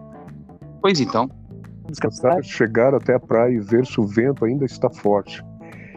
Pois 0.81 1.00
então. 1.00 1.29
Descansar, 1.88 2.43
chegar 2.43 2.93
até 2.93 3.15
a 3.15 3.19
praia 3.19 3.53
e 3.53 3.59
ver 3.59 3.86
se 3.86 4.00
o 4.00 4.05
vento 4.05 4.43
ainda 4.43 4.65
está 4.65 4.89
forte. 4.89 5.43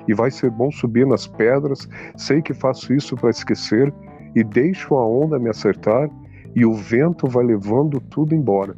E 0.06 0.14
vai 0.14 0.30
ser 0.30 0.50
bom 0.50 0.70
subir 0.70 1.06
nas 1.06 1.26
pedras. 1.26 1.88
Sei 2.16 2.40
que 2.40 2.54
faço 2.54 2.92
isso 2.92 3.16
para 3.16 3.30
esquecer 3.30 3.92
e 4.34 4.44
deixo 4.44 4.94
a 4.94 5.06
onda 5.06 5.38
me 5.38 5.48
acertar 5.48 6.08
e 6.54 6.64
o 6.64 6.74
vento 6.74 7.26
vai 7.26 7.44
levando 7.44 8.00
tudo 8.00 8.34
embora. 8.34 8.76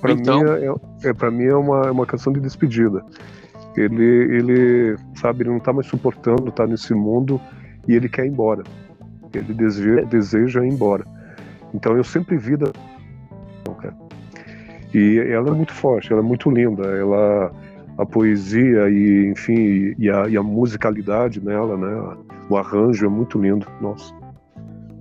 Para 0.00 0.12
então... 0.12 0.40
mim 0.40 0.50
é, 1.04 1.08
é 1.08 1.12
para 1.12 1.30
mim 1.30 1.44
é 1.44 1.56
uma, 1.56 1.82
é 1.86 1.90
uma 1.90 2.06
canção 2.06 2.32
de 2.32 2.40
despedida. 2.40 3.04
Ele 3.76 4.04
ele 4.04 4.96
sabe 5.14 5.42
ele 5.42 5.50
não 5.50 5.58
está 5.58 5.72
mais 5.72 5.86
suportando 5.86 6.48
estar 6.48 6.64
tá 6.64 6.66
nesse 6.66 6.94
mundo 6.94 7.40
e 7.86 7.94
ele 7.94 8.08
quer 8.08 8.26
ir 8.26 8.30
embora. 8.30 8.62
Ele 9.32 9.54
deseja, 9.54 10.02
deseja 10.04 10.64
ir 10.64 10.72
embora. 10.72 11.04
Então 11.72 11.96
eu 11.96 12.02
sempre 12.02 12.36
vi 12.36 12.56
da 12.56 12.72
e 14.92 15.18
ela 15.18 15.50
é 15.50 15.52
muito 15.52 15.72
forte, 15.72 16.12
ela 16.12 16.20
é 16.20 16.24
muito 16.24 16.50
linda, 16.50 16.82
ela 16.82 17.52
a 17.96 18.06
poesia 18.06 18.88
e 18.88 19.30
enfim 19.30 19.94
e 19.98 20.10
a, 20.10 20.28
e 20.28 20.36
a 20.36 20.42
musicalidade 20.42 21.44
nela, 21.44 21.76
né? 21.76 22.16
O 22.48 22.56
arranjo 22.56 23.06
é 23.06 23.08
muito 23.08 23.38
lindo, 23.38 23.66
nossa. 23.80 24.12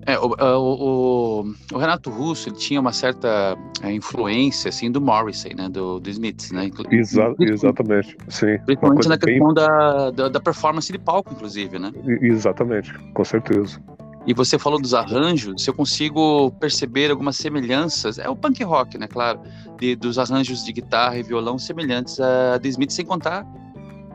É, 0.05 0.17
o, 0.17 0.35
o, 0.39 1.53
o, 1.73 1.77
Renato 1.77 2.09
Russo 2.09 2.49
ele 2.49 2.55
tinha 2.55 2.79
uma 2.79 2.93
certa 2.93 3.57
é, 3.83 3.91
influência 3.91 4.69
assim 4.69 4.91
do 4.91 5.01
Morrissey, 5.01 5.53
né, 5.53 5.69
do, 5.69 5.99
do 5.99 6.09
Smiths, 6.09 6.51
né? 6.51 6.69
Exa 6.91 7.33
exatamente, 7.39 8.17
sim. 8.29 8.57
Principalmente 8.65 9.07
na 9.07 9.17
questão 9.17 9.47
bem... 9.47 9.53
da, 9.53 10.11
da, 10.11 10.29
da, 10.29 10.39
performance 10.39 10.91
de 10.91 10.97
palco, 10.97 11.33
inclusive, 11.33 11.77
né? 11.77 11.91
Exatamente, 12.21 12.93
com 13.13 13.23
certeza. 13.23 13.81
E 14.25 14.33
você 14.33 14.59
falou 14.59 14.79
dos 14.79 14.93
arranjos, 14.93 15.63
se 15.63 15.69
eu 15.69 15.73
consigo 15.73 16.51
perceber 16.59 17.09
algumas 17.09 17.35
semelhanças, 17.35 18.19
é 18.19 18.29
o 18.29 18.35
punk 18.35 18.63
rock, 18.63 18.97
né, 18.97 19.07
claro, 19.07 19.39
de, 19.79 19.95
dos 19.95 20.17
arranjos 20.17 20.63
de 20.63 20.71
guitarra 20.71 21.17
e 21.17 21.23
violão 21.23 21.57
semelhantes 21.57 22.19
a 22.19 22.57
de 22.57 22.69
Smith, 22.69 22.91
sem 22.91 23.05
contar 23.05 23.45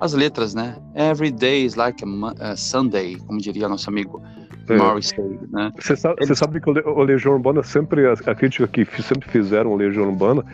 as 0.01 0.13
letras, 0.13 0.55
né? 0.55 0.77
Every 0.95 1.31
day 1.31 1.65
is 1.65 1.75
like 1.77 2.05
a, 2.05 2.51
a 2.53 2.57
Sunday, 2.57 3.17
como 3.27 3.39
diria 3.39 3.69
nosso 3.69 3.89
amigo 3.89 4.23
é. 4.69 4.77
Morrissey, 4.77 5.39
né? 5.51 5.73
Você 5.79 5.97
sabe, 5.97 6.17
Ele... 6.21 6.35
sabe, 6.35 6.61
que 6.61 6.71
o 6.71 7.03
Legião 7.03 7.35
Urbana 7.35 7.63
sempre, 7.63 8.07
a, 8.07 8.35
crítica 8.35 8.67
que 8.67 8.85
sempre 9.03 9.29
fizeram 9.29 9.73
o 9.73 9.77
Legião 9.77 10.09
Urbana 10.09 10.45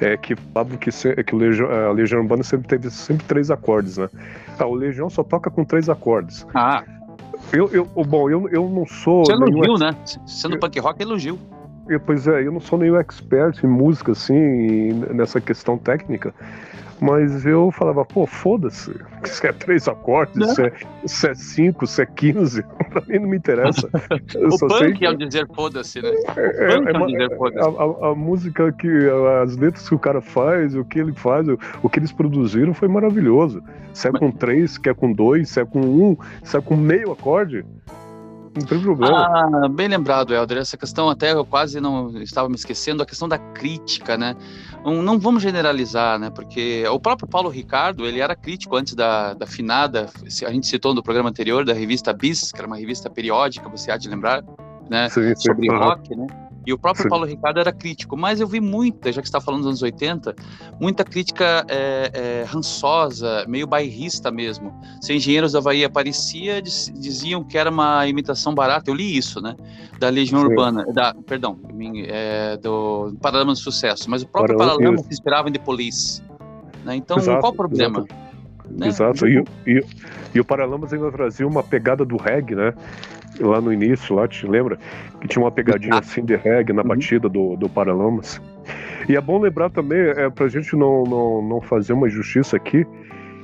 é 0.00 0.16
que 0.16 0.34
falavam 0.36 0.76
que, 0.76 0.90
que 0.90 1.34
o 1.34 1.38
Legião, 1.38 1.70
a 1.70 1.92
Legião 1.92 2.20
Urbana 2.20 2.42
sempre 2.42 2.68
teve 2.68 2.90
sempre 2.90 3.26
três 3.26 3.50
acordes, 3.50 3.98
né? 3.98 4.08
Ah, 4.58 4.66
o 4.66 4.74
Legião 4.74 5.08
só 5.08 5.22
toca 5.22 5.50
com 5.50 5.64
três 5.64 5.88
acordes. 5.88 6.46
Ah. 6.54 6.82
Eu, 7.52 7.68
eu, 7.72 8.04
bom, 8.04 8.30
eu, 8.30 8.48
eu 8.48 8.68
não 8.68 8.86
sou. 8.86 9.24
Você 9.24 9.32
elogiu, 9.32 9.78
né? 9.78 9.96
Sendo 10.26 10.54
eu, 10.54 10.60
punk 10.60 10.78
rock, 10.78 11.02
elogio. 11.02 11.38
Eu, 11.88 11.98
pois 11.98 12.28
é, 12.28 12.46
eu 12.46 12.52
não 12.52 12.60
sou 12.60 12.78
nenhum 12.78 12.96
expert 12.96 13.64
em 13.64 13.66
música, 13.66 14.12
assim, 14.12 14.92
nessa 15.12 15.40
questão 15.40 15.76
técnica. 15.76 16.32
Mas 17.00 17.46
eu 17.46 17.70
falava, 17.70 18.04
pô, 18.04 18.26
foda-se. 18.26 18.94
Se 19.24 19.46
é 19.46 19.52
três 19.52 19.88
acordes, 19.88 20.54
se 20.54 20.62
é, 20.62 20.72
se 21.06 21.28
é 21.28 21.34
cinco, 21.34 21.86
se 21.86 22.02
é 22.02 22.06
quinze, 22.06 22.62
pra 22.90 23.02
mim 23.08 23.20
não 23.20 23.28
me 23.28 23.38
interessa. 23.38 23.88
o 24.36 24.68
punk 24.68 24.98
que... 24.98 25.06
é 25.06 25.10
o 25.10 25.16
dizer 25.16 25.48
foda-se, 25.54 26.02
né? 26.02 26.10
É, 26.36 26.72
é, 26.72 26.74
é, 26.74 26.96
uma, 26.96 27.06
dizer 27.06 27.36
foda-se. 27.36 27.58
A, 27.58 28.06
a, 28.06 28.10
a, 28.10 28.14
música 28.14 28.70
que, 28.72 28.88
as 29.42 29.56
letras 29.56 29.88
que 29.88 29.94
o 29.94 29.98
cara 29.98 30.20
faz, 30.20 30.76
o 30.76 30.84
que 30.84 30.98
ele 30.98 31.12
faz, 31.12 31.48
o, 31.48 31.58
o 31.82 31.88
que 31.88 31.98
eles 31.98 32.12
produziram 32.12 32.74
foi 32.74 32.88
maravilhoso. 32.88 33.62
Se 33.94 34.08
é 34.08 34.12
com 34.12 34.30
três, 34.30 34.72
se 34.72 34.88
é 34.88 34.94
com 34.94 35.10
dois, 35.12 35.48
se 35.48 35.60
é 35.60 35.64
com 35.64 35.80
um, 35.80 36.16
se 36.42 36.56
é 36.56 36.60
com 36.60 36.76
meio 36.76 37.12
acorde, 37.12 37.64
não 38.60 38.66
tem 38.66 38.80
problema. 38.80 39.26
Ah, 39.64 39.68
bem 39.68 39.88
lembrado, 39.88 40.34
Helder. 40.34 40.58
Essa 40.58 40.76
questão 40.76 41.08
até 41.08 41.32
eu 41.32 41.44
quase 41.44 41.80
não 41.80 42.16
estava 42.22 42.48
me 42.48 42.54
esquecendo, 42.54 43.02
a 43.02 43.06
questão 43.06 43.28
da 43.28 43.38
crítica, 43.38 44.16
né? 44.16 44.36
Não, 44.84 45.02
não 45.02 45.18
vamos 45.18 45.42
generalizar, 45.42 46.18
né? 46.18 46.30
Porque 46.30 46.84
o 46.88 47.00
próprio 47.00 47.28
Paulo 47.28 47.48
Ricardo, 47.48 48.06
ele 48.06 48.20
era 48.20 48.34
crítico 48.36 48.76
antes 48.76 48.94
da, 48.94 49.34
da 49.34 49.46
finada, 49.46 50.08
a 50.46 50.50
gente 50.50 50.66
citou 50.66 50.94
no 50.94 51.02
programa 51.02 51.30
anterior, 51.30 51.64
da 51.64 51.72
revista 51.72 52.12
Bis, 52.12 52.52
que 52.52 52.58
era 52.58 52.66
uma 52.66 52.76
revista 52.76 53.08
periódica, 53.08 53.68
você 53.68 53.90
há 53.90 53.96
de 53.96 54.08
lembrar, 54.08 54.44
né? 54.88 55.08
Sim, 55.08 55.34
sim, 55.34 55.48
Sobre 55.48 55.68
rock, 55.68 56.14
né? 56.14 56.26
E 56.66 56.72
o 56.72 56.78
próprio 56.78 57.04
Sim. 57.04 57.08
Paulo 57.08 57.24
Ricardo 57.24 57.58
era 57.58 57.72
crítico, 57.72 58.16
mas 58.16 58.40
eu 58.40 58.46
vi 58.46 58.60
muita, 58.60 59.10
já 59.10 59.20
que 59.20 59.28
está 59.28 59.40
falando 59.40 59.60
dos 59.60 59.68
anos 59.68 59.82
80, 59.82 60.34
muita 60.80 61.04
crítica 61.04 61.64
é, 61.68 62.10
é, 62.12 62.44
rançosa, 62.44 63.44
meio 63.48 63.66
bairrista 63.66 64.30
mesmo. 64.30 64.72
Se 65.00 65.14
Engenheiros 65.14 65.52
da 65.52 65.58
Havaí 65.58 65.84
aparecia, 65.84 66.60
diziam 66.60 67.42
que 67.42 67.56
era 67.56 67.70
uma 67.70 68.06
imitação 68.06 68.54
barata. 68.54 68.90
Eu 68.90 68.94
li 68.94 69.16
isso, 69.16 69.40
né? 69.40 69.56
Da 69.98 70.08
Legião 70.08 70.40
Sim. 70.40 70.48
Urbana, 70.48 70.84
da, 70.92 71.14
perdão, 71.14 71.58
é, 72.06 72.56
do 72.58 73.14
Paralama 73.20 73.52
do 73.52 73.58
Sucesso, 73.58 74.10
mas 74.10 74.22
o 74.22 74.26
próprio 74.26 74.56
Paralama 74.56 74.98
se 74.98 75.08
inspirava 75.10 75.48
em 75.48 75.52
The 75.52 75.58
Police. 75.58 76.22
Né? 76.84 76.96
Então, 76.96 77.18
exato, 77.18 77.40
qual 77.40 77.52
o 77.52 77.56
problema? 77.56 78.00
Exato. 78.00 78.29
Né? 78.70 78.88
Exato. 78.88 79.26
E, 79.26 79.44
e, 79.66 79.84
e, 80.34 80.40
o 80.40 80.44
Paralamas 80.44 80.92
ainda 80.92 81.10
trazia 81.10 81.46
uma 81.46 81.62
pegada 81.62 82.04
do 82.04 82.16
reggae, 82.16 82.54
né? 82.54 82.74
lá 83.40 83.60
no 83.60 83.72
início, 83.72 84.14
lá, 84.14 84.28
te 84.28 84.46
lembra? 84.46 84.78
Que 85.20 85.28
tinha 85.28 85.42
uma 85.42 85.50
pegadinha 85.50 85.94
ah. 85.94 85.98
assim 86.00 86.24
de 86.24 86.36
reggae 86.36 86.72
na 86.72 86.82
uhum. 86.82 86.88
batida 86.88 87.28
do, 87.28 87.56
do 87.56 87.68
Paralamas. 87.68 88.40
E 89.08 89.16
é 89.16 89.20
bom 89.20 89.40
lembrar 89.40 89.70
também, 89.70 89.98
é, 89.98 90.28
pra 90.28 90.48
gente 90.48 90.76
não, 90.76 91.04
não, 91.04 91.42
não 91.42 91.60
fazer 91.60 91.92
uma 91.92 92.06
injustiça 92.06 92.56
aqui, 92.56 92.86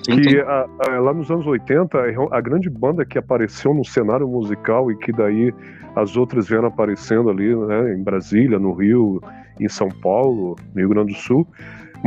que 0.04 0.38
a, 0.38 0.66
a, 0.88 1.00
lá 1.00 1.12
nos 1.12 1.30
anos 1.30 1.46
80, 1.46 1.98
a, 1.98 2.36
a 2.36 2.40
grande 2.40 2.70
banda 2.70 3.04
que 3.04 3.18
apareceu 3.18 3.74
no 3.74 3.84
cenário 3.84 4.28
musical 4.28 4.90
e 4.90 4.96
que 4.96 5.10
daí 5.10 5.52
as 5.96 6.16
outras 6.16 6.48
vieram 6.48 6.68
aparecendo 6.68 7.30
ali, 7.30 7.54
né, 7.54 7.94
em 7.94 8.02
Brasília, 8.02 8.58
no 8.58 8.72
Rio, 8.72 9.20
em 9.58 9.68
São 9.68 9.88
Paulo, 9.88 10.56
no 10.74 10.80
Rio 10.80 10.90
Grande 10.90 11.12
do 11.14 11.18
Sul, 11.18 11.46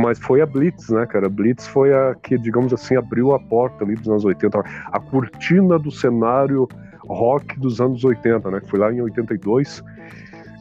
mas 0.00 0.18
foi 0.18 0.40
a 0.40 0.46
Blitz, 0.46 0.88
né, 0.88 1.06
cara? 1.06 1.26
A 1.26 1.28
Blitz 1.28 1.66
foi 1.66 1.92
a 1.92 2.14
que, 2.14 2.38
digamos 2.38 2.72
assim, 2.72 2.96
abriu 2.96 3.32
a 3.34 3.38
porta 3.38 3.84
ali 3.84 3.94
dos 3.94 4.08
anos 4.08 4.24
80, 4.24 4.58
a 4.58 5.00
cortina 5.00 5.78
do 5.78 5.90
cenário 5.90 6.68
rock 7.06 7.58
dos 7.58 7.80
anos 7.80 8.04
80, 8.04 8.50
né? 8.50 8.60
Foi 8.68 8.78
lá 8.78 8.92
em 8.92 9.00
82. 9.00 9.82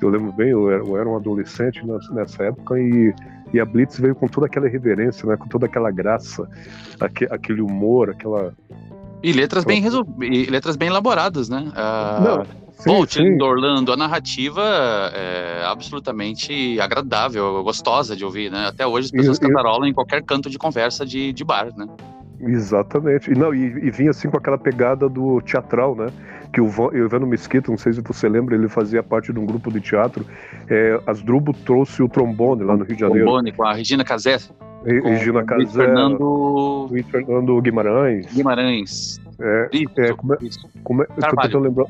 Eu 0.01 0.10
lembro 0.10 0.31
bem, 0.31 0.50
eu 0.50 0.69
era, 0.72 0.84
eu 0.84 0.98
era 0.98 1.10
um 1.10 1.15
adolescente 1.15 1.81
nessa 2.12 2.43
época 2.43 2.79
e, 2.79 3.13
e 3.53 3.60
a 3.60 3.65
Blitz 3.65 4.00
veio 4.00 4.15
com 4.15 4.27
toda 4.27 4.48
aquela 4.48 4.67
reverência, 4.67 5.27
né? 5.27 5.38
Com 5.38 5.48
toda 5.48 5.65
aquela 5.65 5.91
graça, 5.91 6.48
aquele 7.29 7.62
humor, 7.62 8.10
aquela 8.10 8.53
e 9.22 9.34
letras 9.34 9.65
bem 9.65 9.81
resol... 9.81 10.08
e 10.22 10.46
letras 10.46 10.75
bem 10.75 10.88
elaboradas, 10.88 11.50
né? 11.50 11.72
Uh, 11.75 12.24
Não, 12.24 12.46
sim, 13.08 13.38
do 13.38 13.46
Orlando, 13.46 13.92
a 13.92 13.98
narrativa 13.98 14.62
é 15.14 15.64
absolutamente 15.66 16.80
agradável, 16.80 17.64
gostosa 17.64 18.16
de 18.16 18.24
ouvir, 18.24 18.52
né? 18.52 18.68
Até 18.68 18.88
hoje 18.88 19.08
as 19.08 19.12
pessoas 19.12 19.38
e, 19.38 19.42
cantarolam 19.42 19.88
e... 19.88 19.92
em 19.92 19.94
qualquer 19.94 20.24
canto 20.24 20.50
de 20.50 20.58
conversa 20.58 21.06
de, 21.06 21.34
de 21.34 21.44
bar, 21.44 21.70
né? 21.76 21.88
Exatamente. 22.40 23.30
E, 23.32 23.36
não, 23.36 23.54
e, 23.54 23.60
e 23.60 23.92
vinha 23.92 24.12
assim 24.12 24.30
com 24.30 24.38
aquela 24.38 24.58
pegada 24.58 25.10
do 25.10 25.42
teatral, 25.42 25.96
né? 25.96 26.08
que 26.52 26.60
o 26.60 26.68
Ivano 26.94 27.28
Mesquita, 27.28 27.70
não 27.70 27.78
sei 27.78 27.94
se 27.94 28.02
você 28.02 28.28
lembra, 28.28 28.56
ele 28.56 28.68
fazia 28.68 29.04
parte 29.04 29.32
de 29.32 29.40
um 29.40 29.46
grupo 29.46 29.72
de 29.72 29.80
teatro. 29.80 30.26
É, 30.68 31.00
Asdrubo 31.06 31.54
trouxe 31.54 32.02
o 32.02 32.10
trombone 32.10 32.64
lá 32.64 32.76
no 32.76 32.84
Rio 32.84 32.96
de 32.96 33.02
Janeiro. 33.02 33.26
Trombone 33.26 33.52
com 33.52 33.64
a 33.64 33.74
Regina 33.74 34.04
Casé. 34.04 34.38
Regina 34.84 35.44
Casé. 35.44 35.86
Fernando... 35.86 36.88
Luiz 36.90 37.06
Fernando 37.08 37.62
Guimarães. 37.62 38.34
Guimarães. 38.34 39.22
É, 39.40 39.70
isso, 39.72 39.94
é, 40.00 40.14
como 40.14 40.34
é, 40.34 40.38
como 40.84 41.04
é, 41.04 41.06
tô 41.06 41.36
tentando 41.42 41.60
lembrar. 41.60 41.86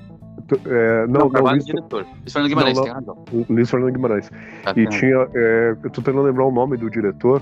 É, 0.65 1.07
não, 1.07 1.21
não, 1.21 1.29
não 1.29 1.51
Luiz, 1.51 1.65
diretor. 1.65 2.05
Luiz 2.21 2.33
Fernando 2.33 2.49
Guimarães, 2.49 2.77
não, 2.77 2.83
tem 2.83 2.93
razão. 2.93 3.25
Luiz 3.49 3.69
Fernando 3.69 3.91
Guimarães. 3.91 4.31
Tá 4.63 4.73
e 4.75 4.87
tinha. 4.87 5.27
É, 5.33 5.75
eu 5.83 5.89
tô 5.89 6.01
tentando 6.01 6.21
lembrar 6.21 6.45
o 6.45 6.51
nome 6.51 6.77
do 6.77 6.89
diretor, 6.89 7.41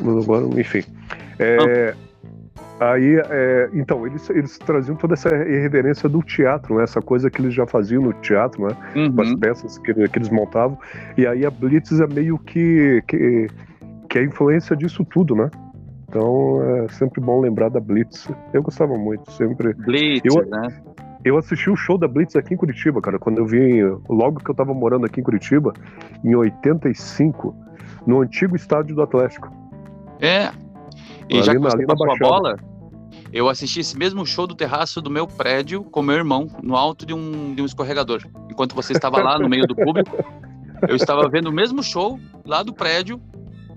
agora, 0.00 0.44
enfim. 0.60 0.82
É, 1.38 1.94
Aí, 2.80 3.16
é, 3.16 3.68
então, 3.72 4.06
eles, 4.06 4.30
eles 4.30 4.56
traziam 4.58 4.96
toda 4.96 5.14
essa 5.14 5.28
irreverência 5.28 6.08
do 6.08 6.22
teatro, 6.22 6.76
né? 6.76 6.84
essa 6.84 7.02
coisa 7.02 7.28
que 7.28 7.40
eles 7.40 7.52
já 7.52 7.66
faziam 7.66 8.02
no 8.02 8.12
teatro, 8.12 8.68
né? 8.68 8.76
Uhum. 8.94 9.12
Com 9.12 9.22
as 9.22 9.34
peças 9.34 9.78
que, 9.78 9.92
que, 9.92 10.18
eles 10.18 10.30
montavam. 10.30 10.78
E 11.16 11.26
aí 11.26 11.44
a 11.44 11.50
Blitz 11.50 12.00
é 12.00 12.06
meio 12.06 12.38
que, 12.38 13.02
que, 13.08 13.48
que 14.08 14.18
é 14.18 14.20
a 14.20 14.24
influência 14.24 14.76
disso 14.76 15.04
tudo, 15.04 15.34
né? 15.34 15.50
Então 16.08 16.62
é 16.62 16.88
sempre 16.88 17.20
bom 17.20 17.40
lembrar 17.40 17.68
da 17.68 17.80
Blitz. 17.80 18.28
Eu 18.52 18.62
gostava 18.62 18.96
muito, 18.96 19.30
sempre. 19.32 19.74
Blitz, 19.74 20.32
eu, 20.32 20.46
né? 20.46 20.68
Eu 21.24 21.36
assisti 21.36 21.68
o 21.68 21.76
show 21.76 21.98
da 21.98 22.06
Blitz 22.06 22.36
aqui 22.36 22.54
em 22.54 22.56
Curitiba, 22.56 23.00
cara, 23.00 23.18
quando 23.18 23.38
eu 23.38 23.46
vim, 23.46 23.82
logo 24.08 24.40
que 24.40 24.50
eu 24.50 24.54
tava 24.54 24.72
morando 24.72 25.06
aqui 25.06 25.20
em 25.20 25.24
Curitiba, 25.24 25.72
em 26.24 26.34
85, 26.34 27.54
no 28.06 28.20
antigo 28.20 28.54
estádio 28.54 28.94
do 28.94 29.02
Atlético. 29.02 29.50
É, 30.20 30.50
e 31.28 31.42
já 31.42 31.52
que 31.52 31.58
você 31.58 31.84
passou 31.86 32.10
a 32.10 32.16
bola, 32.16 32.56
eu 33.32 33.48
assisti 33.48 33.80
esse 33.80 33.96
mesmo 33.96 34.24
show 34.24 34.46
do 34.46 34.54
terraço 34.54 35.00
do 35.00 35.10
meu 35.10 35.26
prédio 35.26 35.84
com 35.84 36.02
meu 36.02 36.16
irmão, 36.16 36.48
no 36.62 36.74
alto 36.76 37.04
de 37.04 37.12
um, 37.12 37.54
de 37.54 37.60
um 37.60 37.66
escorregador. 37.66 38.22
Enquanto 38.50 38.74
você 38.74 38.92
estava 38.92 39.22
lá 39.22 39.38
no 39.38 39.48
meio 39.48 39.66
do 39.66 39.74
público, 39.74 40.16
eu 40.88 40.96
estava 40.96 41.28
vendo 41.28 41.48
o 41.48 41.52
mesmo 41.52 41.82
show 41.82 42.18
lá 42.44 42.62
do 42.62 42.72
prédio, 42.72 43.20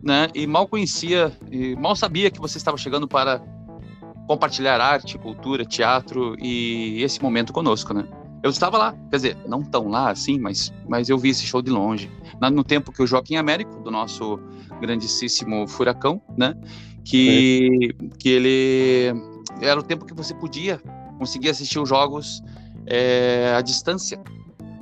né? 0.02 0.30
E 0.34 0.48
mal 0.48 0.68
conhecia, 0.68 1.32
e 1.52 1.76
mal 1.76 1.96
sabia 1.96 2.32
que 2.32 2.40
você 2.40 2.58
estava 2.58 2.78
chegando 2.78 3.08
para 3.08 3.42
compartilhar 4.32 4.80
arte, 4.80 5.18
cultura, 5.18 5.66
teatro 5.66 6.38
e 6.40 7.04
esse 7.04 7.22
momento 7.22 7.52
conosco, 7.52 7.94
né? 7.94 8.08
Eu 8.42 8.50
estava 8.50 8.78
lá, 8.78 8.94
quer 9.10 9.18
dizer, 9.18 9.38
não 9.46 9.62
tão 9.62 9.90
lá 9.90 10.10
assim, 10.10 10.40
mas, 10.40 10.74
mas 10.88 11.10
eu 11.10 11.18
vi 11.18 11.30
esse 11.30 11.46
show 11.46 11.62
de 11.62 11.70
longe. 11.70 12.10
No 12.54 12.64
tempo 12.64 12.94
que 12.94 13.04
o 13.04 13.06
Joaquim 13.06 13.36
Américo, 13.36 13.84
do 13.84 13.92
nosso 13.92 14.40
grandíssimo 14.80 15.68
Furacão, 15.68 16.22
né? 16.38 16.56
que, 17.04 17.94
que 18.18 18.30
ele 18.30 19.14
era 19.60 19.78
o 19.78 19.84
tempo 19.84 20.06
que 20.06 20.14
você 20.14 20.34
podia 20.34 20.82
conseguir 21.20 21.50
assistir 21.50 21.78
os 21.78 21.90
jogos 21.90 22.42
é, 22.86 23.54
à 23.54 23.62
distância. 23.62 24.18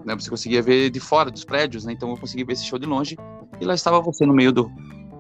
né? 0.06 0.14
Você 0.14 0.30
conseguia 0.30 0.62
ver 0.62 0.92
de 0.92 1.00
fora 1.00 1.32
dos 1.32 1.44
prédios, 1.44 1.86
né? 1.86 1.94
Então 1.94 2.08
eu 2.12 2.18
consegui 2.18 2.44
ver 2.44 2.54
esse 2.54 2.66
show 2.66 2.78
de 2.78 2.86
longe 2.86 3.18
e 3.60 3.66
lá 3.66 3.74
estava 3.74 4.00
você 4.00 4.28
no 4.28 4.34
meio 4.34 4.52
do, 4.52 4.72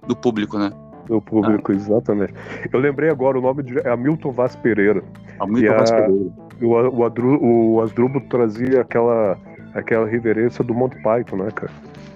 do 0.08 0.16
público, 0.16 0.60
né? 0.60 0.72
Do 1.10 1.20
público, 1.20 1.72
ah. 1.72 1.76
exatamente. 1.76 2.34
Eu 2.72 2.80
lembrei 2.80 3.10
agora, 3.10 3.40
o 3.40 3.42
nome 3.42 3.64
de, 3.64 3.80
é 3.80 3.90
Hamilton 3.90 4.32
Vaz 4.32 4.56
Pereira. 4.56 5.04
Hamilton 5.40 5.76
Vaz 5.76 5.92
Pereira. 5.92 6.32
O, 6.62 6.68
o, 6.68 7.04
Adru, 7.04 7.44
o 7.44 7.82
Asdrubal 7.82 8.22
trazia 8.30 8.82
aquela, 8.82 9.36
aquela 9.74 10.08
reverência 10.08 10.64
do 10.64 10.72
Monty 10.72 11.02
Python, 11.02 11.38
né, 11.38 11.50
cara? 11.50 11.72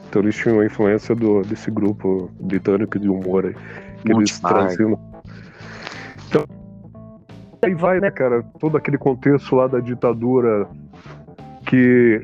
Então 0.07 0.21
eles 0.21 0.35
tinham 0.35 0.59
a 0.59 0.65
influência 0.65 1.15
do, 1.15 1.41
desse 1.41 1.71
grupo 1.71 2.29
britânico 2.39 3.00
de 3.00 3.09
humor 3.09 3.47
aí, 3.47 3.55
que 4.03 4.13
Monty 4.13 4.19
eles 4.19 4.39
traziam. 4.39 5.00
Então, 6.27 6.45
aí 7.65 7.73
vai, 7.73 8.00
né, 8.00 8.12
cara? 8.12 8.43
Todo 8.59 8.77
aquele 8.77 9.00
contexto 9.00 9.55
lá 9.55 9.65
da 9.65 9.79
ditadura 9.79 10.67
que 11.65 12.21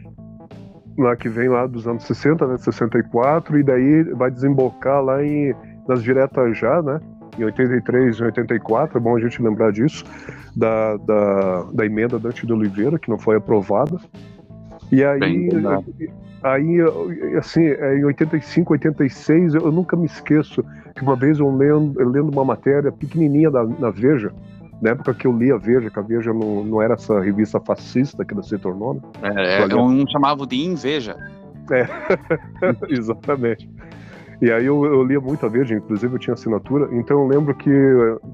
lá 1.00 1.16
que 1.16 1.30
vem 1.30 1.50
lá 1.50 1.66
dos 1.66 1.88
anos 1.88 2.04
60, 2.04 2.46
né, 2.46 2.58
64, 2.58 3.58
e 3.58 3.64
daí 3.64 4.04
vai 4.04 4.30
desembocar 4.30 5.02
lá 5.02 5.24
em 5.24 5.56
nas 5.90 6.04
diretas 6.04 6.58
já, 6.58 6.82
né? 6.82 7.02
Em 7.38 7.44
83 7.44 8.18
e 8.18 8.24
84, 8.24 8.98
é 8.98 9.02
bom 9.02 9.16
a 9.16 9.20
gente 9.20 9.42
lembrar 9.42 9.72
disso, 9.72 10.04
da, 10.56 10.98
da, 10.98 11.64
da 11.74 11.86
emenda 11.86 12.20
Dante 12.20 12.46
de 12.46 12.54
Oliveira, 12.54 13.00
que 13.00 13.10
não 13.10 13.18
foi 13.18 13.38
aprovada. 13.38 13.98
E 14.92 15.04
aí, 15.04 15.50
aí 16.44 16.78
assim, 17.38 17.66
é, 17.66 17.98
em 17.98 18.06
85, 18.06 18.74
86, 18.74 19.56
eu 19.56 19.72
nunca 19.72 19.96
me 19.96 20.06
esqueço 20.06 20.64
que 20.96 21.02
uma 21.02 21.16
vez 21.16 21.40
eu 21.40 21.50
lendo, 21.56 22.00
eu 22.00 22.10
lendo 22.10 22.32
uma 22.32 22.46
matéria 22.46 22.92
pequenininha 22.92 23.50
da, 23.50 23.64
na 23.64 23.90
Veja, 23.90 24.32
na 24.82 24.92
época 24.92 25.14
que 25.14 25.26
eu 25.26 25.32
li 25.32 25.52
a 25.52 25.58
Veja, 25.58 25.90
que 25.90 26.00
a 26.00 26.02
Veja 26.02 26.34
não, 26.34 26.64
não 26.64 26.82
era 26.82 26.96
essa 26.96 27.20
revista 27.20 27.60
fascista 27.60 28.24
que 28.24 28.34
ela 28.34 28.44
se 28.44 28.58
tornou, 28.58 28.96
né? 28.96 29.02
É, 29.22 29.62
é 29.62 29.76
um 29.76 30.06
chamava 30.08 30.46
de 30.46 30.56
Inveja. 30.56 31.16
É, 31.72 31.88
exatamente. 32.90 33.70
E 34.42 34.52
aí 34.52 34.66
eu, 34.66 34.86
eu, 34.86 35.04
lia 35.04 35.20
muito 35.20 35.46
a 35.46 35.50
Veja, 35.50 35.76
inclusive 35.76 36.16
eu 36.16 36.20
tinha 36.20 36.34
assinatura, 36.34 36.88
então 36.94 37.20
eu 37.20 37.28
lembro 37.28 37.54
que 37.54 37.70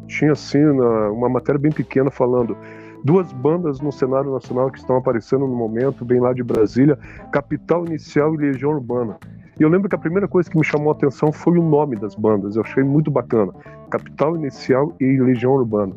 tinha 0.08 0.34
assim 0.34 0.64
uma 0.64 1.28
matéria 1.28 1.60
bem 1.60 1.72
pequena 1.72 2.12
falando 2.12 2.56
duas 3.04 3.32
bandas 3.34 3.80
no 3.80 3.92
cenário 3.92 4.32
nacional 4.32 4.70
que 4.70 4.78
estão 4.78 4.98
aparecendo 4.98 5.48
no 5.48 5.56
momento, 5.56 6.06
bem 6.06 6.20
lá 6.20 6.32
de 6.32 6.44
Brasília, 6.44 6.98
Capital 7.32 7.86
Inicial 7.86 8.36
e 8.36 8.38
Legião 8.38 8.72
Urbana. 8.72 9.18
E 9.60 9.64
eu 9.64 9.70
lembro 9.70 9.88
que 9.88 9.96
a 9.96 10.00
primeira 10.00 10.28
coisa 10.28 10.50
que 10.50 10.58
me 10.58 10.66
chamou 10.66 10.90
a 10.90 10.96
atenção 10.96 11.32
foi 11.32 11.58
o 11.58 11.64
nome 11.64 11.96
das 11.96 12.14
bandas, 12.14 12.56
eu 12.56 12.62
achei 12.62 12.84
muito 12.84 13.10
bacana, 13.10 13.54
Capital 13.90 14.36
Inicial 14.36 14.94
e 15.00 15.20
Legião 15.20 15.54
Urbana. 15.54 15.96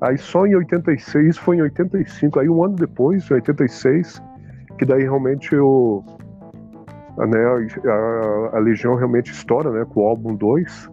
Aí 0.00 0.16
só 0.16 0.46
em 0.46 0.54
86, 0.54 1.36
foi 1.38 1.56
em 1.56 1.62
85, 1.62 2.40
aí 2.40 2.48
um 2.48 2.64
ano 2.64 2.76
depois, 2.76 3.28
em 3.30 3.34
86, 3.34 4.22
que 4.78 4.84
daí 4.84 5.02
realmente 5.02 5.52
eu, 5.52 6.04
né, 7.26 7.38
a, 7.86 8.56
a, 8.56 8.60
Legião 8.60 8.94
realmente 8.94 9.32
estoura, 9.32 9.70
né, 9.70 9.84
com 9.84 10.00
o 10.00 10.06
álbum 10.06 10.34
2. 10.34 10.90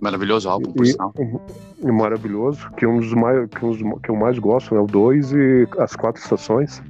Maravilhoso 0.00 0.48
álbum, 0.48 0.72
por 0.72 0.86
sinal. 0.86 1.12
E, 1.82 1.90
maravilhoso, 1.90 2.70
que 2.76 2.84
é 2.84 2.88
um 2.88 3.00
dos 3.00 3.12
mais, 3.14 3.48
que, 3.48 3.64
um 3.64 3.98
que 3.98 4.10
eu 4.10 4.16
mais 4.16 4.38
gosto, 4.38 4.74
né, 4.74 4.80
o 4.80 4.86
2 4.86 5.32
e 5.32 5.68
as 5.78 5.96
quatro 5.96 6.22
estações. 6.22 6.82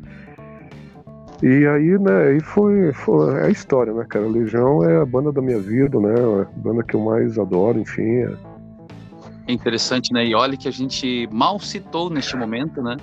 E 1.42 1.66
aí, 1.66 1.98
né, 1.98 2.28
aí 2.28 2.40
foi, 2.40 2.92
foi 2.92 3.34
é 3.40 3.46
a 3.46 3.50
história, 3.50 3.92
né, 3.92 4.04
cara? 4.08 4.24
A 4.24 4.28
Legião 4.28 4.82
é 4.82 4.96
a 5.00 5.04
banda 5.04 5.30
da 5.30 5.42
minha 5.42 5.60
vida, 5.60 6.00
né? 6.00 6.14
A 6.14 6.58
banda 6.58 6.82
que 6.82 6.96
eu 6.96 7.00
mais 7.00 7.38
adoro, 7.38 7.78
enfim. 7.78 8.22
É, 8.22 8.32
é 9.48 9.52
interessante, 9.52 10.12
né? 10.12 10.26
E 10.26 10.34
olha 10.34 10.56
que 10.56 10.66
a 10.66 10.70
gente 10.70 11.28
mal 11.30 11.60
citou 11.60 12.08
neste 12.08 12.36
momento, 12.36 12.82
né? 12.82 12.96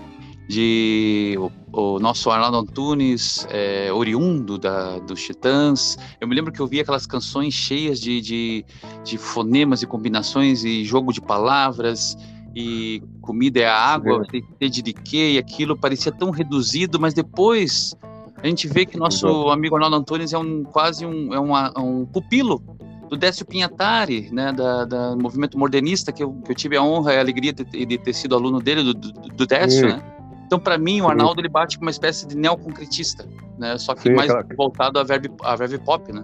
De 0.47 1.37
o, 1.39 1.95
o 1.95 1.99
nosso 1.99 2.29
Arnaldo 2.29 2.57
Antunes, 2.57 3.47
é, 3.49 3.91
oriundo 3.93 4.57
da, 4.57 4.99
dos 4.99 5.21
Titãs. 5.21 5.97
Eu 6.19 6.27
me 6.27 6.35
lembro 6.35 6.51
que 6.51 6.59
eu 6.59 6.67
vi 6.67 6.79
aquelas 6.79 7.07
canções 7.07 7.53
cheias 7.53 7.99
de, 7.99 8.19
de, 8.19 8.65
de 9.03 9.17
fonemas 9.17 9.81
e 9.81 9.87
combinações 9.87 10.63
e 10.63 10.83
jogo 10.83 11.13
de 11.13 11.21
palavras 11.21 12.17
e 12.55 13.01
comida 13.21 13.61
é 13.61 13.65
a 13.65 13.75
água, 13.75 14.25
é. 14.33 14.41
sede 14.59 14.81
de 14.81 14.93
quê? 14.93 15.33
E 15.33 15.37
aquilo 15.37 15.77
parecia 15.77 16.11
tão 16.11 16.29
reduzido, 16.29 16.99
mas 16.99 17.13
depois 17.13 17.95
a 18.37 18.47
gente 18.47 18.67
vê 18.67 18.85
que 18.85 18.97
nosso 18.97 19.49
amigo 19.49 19.75
Arnaldo 19.75 19.95
Antunes 19.95 20.33
é 20.33 20.37
um 20.37 20.63
quase 20.63 21.05
um, 21.05 21.33
é 21.33 21.39
uma, 21.39 21.73
um 21.79 22.05
pupilo 22.05 22.61
do 23.09 23.17
Décio 23.17 23.45
Pinhatari, 23.45 24.29
né, 24.31 24.51
da, 24.51 24.85
da 24.85 25.15
movimento 25.15 25.57
modernista, 25.57 26.11
que 26.11 26.23
eu, 26.23 26.33
que 26.45 26.51
eu, 26.51 26.55
tive 26.55 26.75
a 26.75 26.83
honra 26.83 27.13
e 27.13 27.17
a 27.17 27.19
alegria 27.21 27.53
de, 27.53 27.63
de 27.63 27.97
ter 27.97 28.13
sido 28.13 28.35
aluno 28.35 28.59
dele, 28.59 28.83
do, 28.83 28.93
do, 28.93 29.11
do 29.11 29.45
Décio, 29.47 29.87
né? 29.87 30.12
Então, 30.53 30.61
para 30.61 30.77
mim, 30.77 31.01
o 31.01 31.07
Arnaldo 31.07 31.41
ele 31.41 31.49
bate 31.49 31.79
com 31.79 31.85
uma 31.85 31.89
espécie 31.89 32.27
de 32.27 32.37
neoconcretista, 32.37 33.25
né? 33.57 33.75
Só 33.79 33.95
que 33.95 34.03
Sim, 34.03 34.13
mais 34.13 34.29
aquela... 34.29 34.55
voltado 34.55 34.99
à 34.99 35.03
verve, 35.03 35.31
à 35.43 35.55
verve 35.55 35.79
pop, 35.79 36.13
né? 36.13 36.23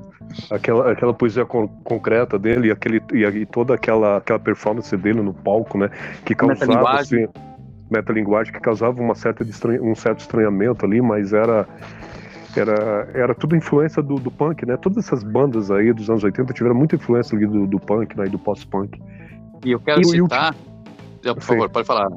Aquela, 0.52 0.92
aquela 0.92 1.16
poesia 1.16 1.48
con 1.48 1.68
concreta 1.84 2.38
dele 2.38 2.68
e, 2.68 2.72
aquele, 2.72 3.02
e, 3.12 3.24
e, 3.26 3.46
toda 3.48 3.74
aquela, 3.74 4.18
aquela 4.18 4.38
performance 4.38 4.96
dele 4.96 5.24
no 5.24 5.34
palco, 5.34 5.80
né? 5.80 5.90
Que 6.24 6.36
causava, 6.36 7.00
assim, 7.00 7.28
metalinguagem, 7.90 8.54
que 8.54 8.60
causava 8.60 9.02
uma 9.02 9.16
certa 9.16 9.44
um 9.82 9.96
certo 9.96 10.20
estranhamento 10.20 10.86
ali, 10.86 11.02
mas 11.02 11.34
era 11.34 11.68
era, 12.56 13.10
era 13.16 13.34
tudo 13.34 13.56
influência 13.56 14.04
do, 14.04 14.16
do 14.20 14.30
punk, 14.30 14.64
né? 14.64 14.78
Todas 14.78 15.06
essas 15.06 15.24
bandas 15.24 15.72
aí 15.72 15.92
dos 15.92 16.08
anos 16.08 16.24
80 16.24 16.54
tiveram 16.54 16.76
muita 16.76 16.98
influência 16.98 17.36
ali 17.36 17.48
do, 17.48 17.66
do 17.66 17.80
punk, 17.80 18.16
né? 18.16 18.28
E 18.28 18.30
do 18.30 18.38
pós-punk. 18.38 19.02
E 19.66 19.72
eu 19.72 19.80
quero 19.80 20.02
e, 20.02 20.06
citar. 20.06 20.56
Por 21.22 21.42
favor, 21.42 21.70
pode 21.70 21.88
falar. 21.88 22.08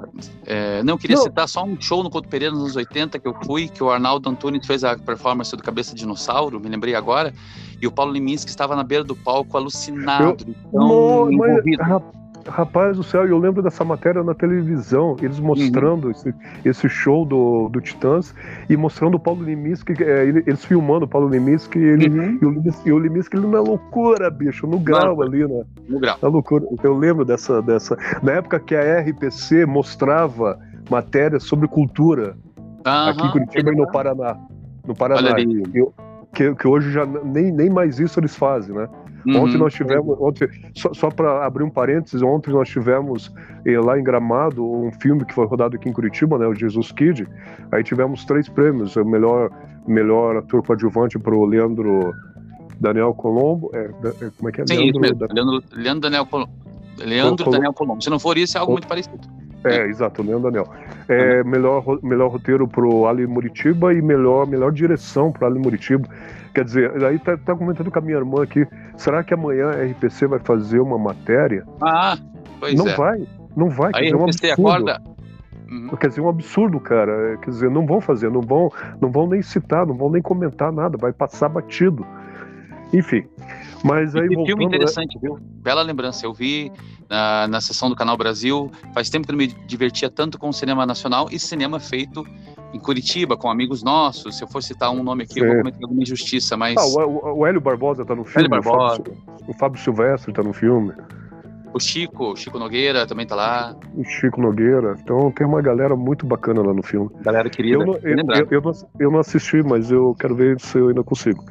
É, 0.46 0.82
não, 0.82 0.94
eu 0.94 0.98
queria 0.98 1.16
não. 1.16 1.22
citar 1.22 1.48
só 1.48 1.64
um 1.64 1.80
show 1.80 2.02
no 2.02 2.10
Couto 2.10 2.28
Pereira 2.28 2.54
nos 2.54 2.62
anos 2.62 2.76
80 2.76 3.18
que 3.18 3.26
eu 3.26 3.34
fui, 3.44 3.68
que 3.68 3.82
o 3.82 3.90
Arnaldo 3.90 4.28
Antunes 4.28 4.66
fez 4.66 4.84
a 4.84 4.96
performance 4.96 5.54
do 5.56 5.62
Cabeça 5.62 5.94
de 5.94 6.00
Dinossauro, 6.00 6.60
me 6.60 6.68
lembrei 6.68 6.94
agora, 6.94 7.32
e 7.80 7.86
o 7.86 7.92
Paulo 7.92 8.12
Liminski 8.12 8.50
estava 8.50 8.76
na 8.76 8.82
beira 8.82 9.04
do 9.04 9.16
palco 9.16 9.56
alucinado, 9.56 10.44
eu, 10.46 10.54
então, 10.72 11.32
envolvido. 11.32 11.82
Mas, 11.82 12.02
Rapaz 12.48 12.96
do 12.96 13.02
céu, 13.02 13.26
eu 13.26 13.38
lembro 13.38 13.62
dessa 13.62 13.84
matéria 13.84 14.22
na 14.22 14.34
televisão, 14.34 15.16
eles 15.20 15.38
uhum. 15.38 15.46
mostrando 15.46 16.04
uhum. 16.06 16.10
esse, 16.10 16.34
esse 16.64 16.88
show 16.88 17.24
do, 17.24 17.68
do 17.68 17.80
Titãs 17.80 18.34
e 18.68 18.76
mostrando 18.76 19.14
o 19.14 19.20
Paulo 19.20 19.44
Liminski, 19.44 19.94
é, 20.02 20.24
eles 20.24 20.64
filmando 20.64 21.04
o 21.04 21.08
Paulo 21.08 21.28
Liminski 21.28 21.78
ele, 21.78 22.08
uhum. 22.08 22.38
e, 22.40 22.44
o 22.44 22.50
Liminski, 22.50 22.88
e 22.88 22.92
o 22.92 22.98
Liminski 22.98 23.36
ele 23.36 23.46
na 23.46 23.60
loucura, 23.60 24.30
bicho, 24.30 24.66
no 24.66 24.78
grau 24.78 25.16
Não, 25.16 25.22
ali, 25.22 25.46
né? 25.46 25.64
No 25.88 26.00
grau. 26.00 26.18
Na 26.20 26.28
loucura. 26.28 26.66
Eu 26.82 26.96
lembro 26.96 27.24
dessa, 27.24 27.62
dessa. 27.62 27.96
Na 28.22 28.32
época 28.32 28.58
que 28.58 28.74
a 28.74 29.00
RPC 29.00 29.64
mostrava 29.66 30.58
matérias 30.90 31.44
sobre 31.44 31.68
cultura 31.68 32.36
uhum. 32.86 33.08
aqui 33.08 33.26
em 33.26 33.30
Curitiba 33.30 33.72
e 33.72 33.76
no 33.76 33.90
Paraná. 33.90 34.36
No 34.86 34.94
Paraná. 34.94 35.34
Que, 36.34 36.54
que 36.54 36.66
hoje 36.66 36.90
já 36.90 37.04
nem, 37.04 37.52
nem 37.52 37.68
mais 37.68 38.00
isso 38.00 38.18
eles 38.18 38.34
fazem, 38.34 38.74
né? 38.74 38.88
Uhum. 39.26 39.42
Ontem 39.42 39.58
nós 39.58 39.72
tivemos, 39.74 40.16
ontem, 40.20 40.48
só, 40.74 40.92
só 40.92 41.10
para 41.10 41.46
abrir 41.46 41.62
um 41.64 41.70
parênteses, 41.70 42.22
ontem 42.22 42.52
nós 42.52 42.68
tivemos 42.68 43.32
eh, 43.64 43.78
lá 43.78 43.98
em 43.98 44.02
Gramado 44.02 44.64
um 44.64 44.90
filme 44.92 45.24
que 45.24 45.32
foi 45.34 45.46
rodado 45.46 45.76
aqui 45.76 45.88
em 45.88 45.92
Curitiba, 45.92 46.38
né, 46.38 46.46
o 46.46 46.54
Jesus 46.54 46.90
Kid. 46.92 47.26
Aí 47.70 47.84
tivemos 47.84 48.24
três 48.24 48.48
prêmios, 48.48 48.96
o 48.96 49.04
melhor 49.04 49.50
melhor 49.86 50.36
ator 50.36 50.64
coadjuvante 50.64 51.18
para 51.18 51.34
o 51.34 51.44
Leandro 51.44 52.12
Daniel 52.80 53.14
Colombo, 53.14 53.70
é, 53.74 53.90
é, 54.04 54.30
como 54.36 54.48
é 54.48 54.52
que 54.52 54.60
é? 54.60 54.66
Sim, 54.66 54.90
Leandro. 54.92 55.28
Leandro, 55.30 55.62
Leandro 55.72 56.00
Daniel 56.00 56.26
Colombo. 56.26 56.52
Leandro 56.98 57.50
Daniel 57.50 57.72
Colombo. 57.72 58.02
Se 58.02 58.10
não 58.10 58.18
for 58.18 58.36
isso, 58.36 58.56
é 58.56 58.60
algo 58.60 58.72
muito 58.72 58.86
parecido. 58.86 59.20
É, 59.64 59.86
exato, 59.86 60.22
Leandro 60.22 60.50
Daniel. 60.50 60.66
É, 61.08 61.44
melhor, 61.44 61.84
melhor 62.02 62.30
roteiro 62.30 62.66
pro 62.66 63.06
Ali 63.06 63.26
Muritiba 63.26 63.92
e 63.94 64.02
melhor, 64.02 64.46
melhor 64.46 64.72
direção 64.72 65.30
pro 65.30 65.46
Ali 65.46 65.58
Muritiba. 65.58 66.08
Quer 66.54 66.64
dizer, 66.64 67.04
aí 67.04 67.18
tá, 67.18 67.36
tá 67.36 67.54
comentando 67.54 67.90
com 67.90 67.98
a 67.98 68.02
minha 68.02 68.16
irmã 68.16 68.42
aqui, 68.42 68.66
será 68.96 69.22
que 69.22 69.32
amanhã 69.32 69.70
a 69.70 69.84
RPC 69.84 70.26
vai 70.26 70.38
fazer 70.38 70.80
uma 70.80 70.98
matéria? 70.98 71.64
Ah, 71.80 72.16
pois 72.60 72.74
não 72.74 72.88
é. 72.88 72.96
vai, 72.96 73.26
não 73.56 73.68
vai. 73.70 73.90
Aí 73.94 74.12
a 74.12 74.16
RPC 74.16 74.48
é 74.48 74.50
um 74.50 74.68
acorda... 74.68 75.00
Uhum. 75.70 75.88
Quer 75.96 76.08
dizer, 76.08 76.20
um 76.20 76.28
absurdo, 76.28 76.78
cara. 76.78 77.38
Quer 77.38 77.50
dizer, 77.50 77.70
não 77.70 77.86
vão 77.86 77.98
fazer, 77.98 78.30
não 78.30 78.42
vão, 78.42 78.70
não 79.00 79.10
vão 79.10 79.26
nem 79.26 79.40
citar, 79.40 79.86
não 79.86 79.94
vão 79.94 80.10
nem 80.10 80.20
comentar 80.20 80.70
nada, 80.70 80.98
vai 80.98 81.14
passar 81.14 81.48
batido. 81.48 82.06
Enfim. 82.92 83.24
Mas 83.84 84.14
aí. 84.14 84.28
Que 84.28 84.34
filme 84.46 84.64
né? 84.64 84.64
interessante, 84.64 85.18
viu? 85.18 85.38
Bela 85.40 85.82
lembrança. 85.82 86.24
Eu 86.26 86.32
vi 86.32 86.70
na, 87.08 87.48
na 87.48 87.60
sessão 87.60 87.88
do 87.88 87.96
Canal 87.96 88.16
Brasil. 88.16 88.70
Faz 88.94 89.10
tempo 89.10 89.26
que 89.26 89.32
eu 89.32 89.36
não 89.36 89.44
me 89.44 89.48
divertia 89.66 90.10
tanto 90.10 90.38
com 90.38 90.48
o 90.48 90.52
cinema 90.52 90.86
nacional 90.86 91.28
e 91.30 91.38
cinema 91.38 91.80
feito 91.80 92.24
em 92.72 92.78
Curitiba, 92.78 93.36
com 93.36 93.50
amigos 93.50 93.82
nossos. 93.82 94.36
Se 94.36 94.44
eu 94.44 94.48
for 94.48 94.62
citar 94.62 94.90
um 94.90 95.02
nome 95.02 95.24
aqui, 95.24 95.34
Sim. 95.34 95.40
eu 95.40 95.46
vou 95.48 95.56
cometer 95.58 95.82
alguma 95.82 96.02
injustiça, 96.02 96.56
mas. 96.56 96.76
Ah, 96.78 97.06
o, 97.06 97.40
o, 97.40 97.46
Hélio 97.46 97.60
Barbosa 97.60 98.04
tá 98.04 98.14
no 98.14 98.24
filme. 98.24 98.46
Hélio 98.46 98.50
Barbosa. 98.50 99.00
O 99.00 99.04
Fábio, 99.04 99.16
o 99.48 99.52
Fábio 99.54 99.80
Silvestre 99.82 100.32
tá 100.32 100.42
no 100.42 100.52
filme. 100.52 100.92
O 101.74 101.80
Chico, 101.80 102.32
o 102.32 102.36
Chico 102.36 102.58
Nogueira 102.58 103.06
também 103.06 103.26
tá 103.26 103.34
lá. 103.34 103.74
O 103.94 104.04
Chico 104.04 104.40
Nogueira. 104.40 104.94
Então 105.02 105.30
tem 105.32 105.46
uma 105.46 105.62
galera 105.62 105.96
muito 105.96 106.26
bacana 106.26 106.60
lá 106.60 106.74
no 106.74 106.82
filme. 106.82 107.10
Galera 107.22 107.48
querida. 107.48 107.76
Eu 107.76 107.86
não, 107.86 107.94
eu, 107.94 108.16
eu, 108.16 108.46
eu, 108.50 108.60
não, 108.60 108.72
eu 109.00 109.10
não 109.10 109.20
assisti, 109.20 109.62
mas 109.62 109.90
eu 109.90 110.14
quero 110.20 110.34
ver 110.34 110.60
se 110.60 110.78
eu 110.78 110.88
ainda 110.88 111.02
consigo. 111.02 111.42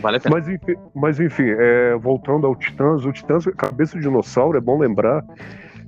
Vale 0.00 0.16
a 0.16 0.20
pena. 0.20 0.36
Mas 0.36 0.48
enfim, 0.48 0.74
mas, 0.94 1.20
enfim 1.20 1.48
é, 1.48 1.96
voltando 1.96 2.46
ao 2.46 2.54
Titãs, 2.54 3.04
o 3.04 3.12
Titãs, 3.12 3.44
cabeça 3.56 3.96
de 3.96 4.02
dinossauro, 4.02 4.58
é 4.58 4.60
bom 4.60 4.78
lembrar 4.78 5.24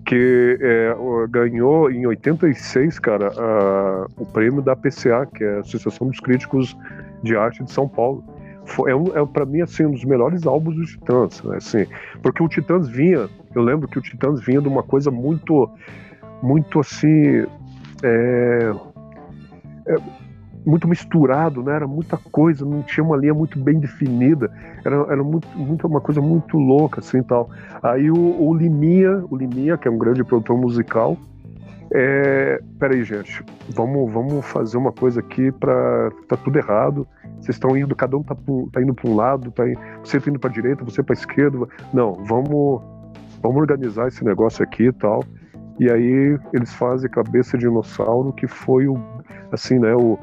que 0.09 0.59
é, 0.63 0.97
ganhou 1.29 1.91
em 1.91 2.07
86, 2.07 2.99
cara, 2.99 3.31
a, 3.37 4.07
o 4.17 4.25
prêmio 4.25 4.63
da 4.63 4.75
PCA, 4.75 5.27
que 5.27 5.45
é 5.45 5.57
a 5.57 5.61
Associação 5.61 6.09
dos 6.09 6.19
Críticos 6.19 6.75
de 7.23 7.37
arte 7.37 7.63
de 7.63 7.71
São 7.71 7.87
Paulo. 7.87 8.25
Foi, 8.65 8.91
é, 8.91 8.95
é 8.95 9.27
para 9.27 9.45
mim 9.45 9.61
assim 9.61 9.85
um 9.85 9.91
dos 9.91 10.05
melhores 10.05 10.47
álbuns 10.47 10.77
do 10.77 10.85
Titãs, 10.85 11.43
né? 11.43 11.57
assim, 11.57 11.87
porque 12.23 12.43
o 12.43 12.49
Titãs 12.49 12.89
vinha, 12.89 13.29
eu 13.55 13.63
lembro 13.63 13.87
que 13.87 13.99
o 13.99 14.03
Titãs 14.03 14.41
vinha 14.41 14.63
de 14.63 14.69
uma 14.69 14.83
coisa 14.83 15.11
muito, 15.11 15.71
muito 16.43 16.81
assim, 16.81 17.47
é, 18.03 18.73
é, 19.87 19.97
muito 20.69 20.87
misturado, 20.87 21.63
né? 21.63 21.75
Era 21.75 21.87
muita 21.87 22.19
coisa, 22.19 22.65
não 22.65 22.83
tinha 22.83 23.03
uma 23.03 23.17
linha 23.17 23.33
muito 23.33 23.59
bem 23.59 23.81
definida, 23.81 24.51
era, 24.85 24.97
era 25.11 25.25
muito, 25.25 25.49
muito 25.57 25.87
uma 25.87 26.01
coisa 26.01 26.21
muito 26.21 26.59
louca 26.59 27.01
assim 27.01 27.23
tal. 27.23 27.49
Aí 27.83 28.11
o, 28.11 28.17
o 28.17 28.55
Liminha, 28.55 29.25
o 29.31 29.37
Liminha, 29.37 29.79
que 29.79 29.89
é 29.89 29.91
um 29.91 29.97
grande 29.97 30.23
produtor 30.23 30.59
musical, 30.59 31.17
é, 31.91 32.61
peraí, 32.79 33.03
gente, 33.03 33.43
vamos, 33.75 34.13
vamos 34.13 34.45
fazer 34.45 34.77
uma 34.77 34.93
coisa 34.93 35.21
aqui 35.21 35.51
para 35.51 36.11
tá 36.29 36.37
tudo 36.37 36.59
errado. 36.59 37.09
Vocês 37.41 37.57
estão 37.57 37.75
indo, 37.75 37.97
cada 37.97 38.17
um 38.17 38.23
tá, 38.23 38.37
tá 38.71 38.83
indo 38.83 38.93
para 38.93 39.11
um 39.11 39.17
lado, 39.17 39.51
tá 39.51 39.67
indo, 39.67 39.81
você 40.05 40.21
tá 40.21 40.29
indo 40.29 40.39
para 40.39 40.51
direita, 40.51 40.85
você 40.85 41.03
para 41.03 41.15
esquerda. 41.15 41.67
Não, 41.95 42.13
vamos, 42.27 42.83
vamos 43.43 43.57
organizar 43.57 44.09
esse 44.09 44.23
negócio 44.23 44.63
aqui 44.63 44.89
e 44.89 44.93
tal. 44.93 45.25
E 45.81 45.91
aí 45.91 46.39
eles 46.53 46.75
fazem 46.75 47.09
Cabeça 47.09 47.57
de 47.57 47.65
Dinossauro, 47.65 48.35
que 48.35 48.47
foi 48.47 48.87
o, 48.87 48.99
assim, 49.51 49.79
né, 49.79 49.95
o, 49.95 50.19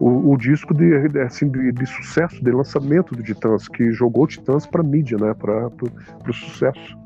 o, 0.00 0.32
o 0.32 0.36
disco 0.36 0.74
de, 0.74 1.18
assim, 1.20 1.48
de, 1.48 1.72
de, 1.72 1.86
sucesso, 1.86 2.42
de 2.42 2.50
lançamento 2.50 3.14
do 3.14 3.22
Titãs, 3.22 3.68
que 3.68 3.92
jogou 3.92 4.26
Titãs 4.26 4.66
para 4.66 4.82
mídia, 4.82 5.16
né, 5.18 5.34
para 5.34 5.68
o 5.68 6.32
sucesso. 6.32 6.96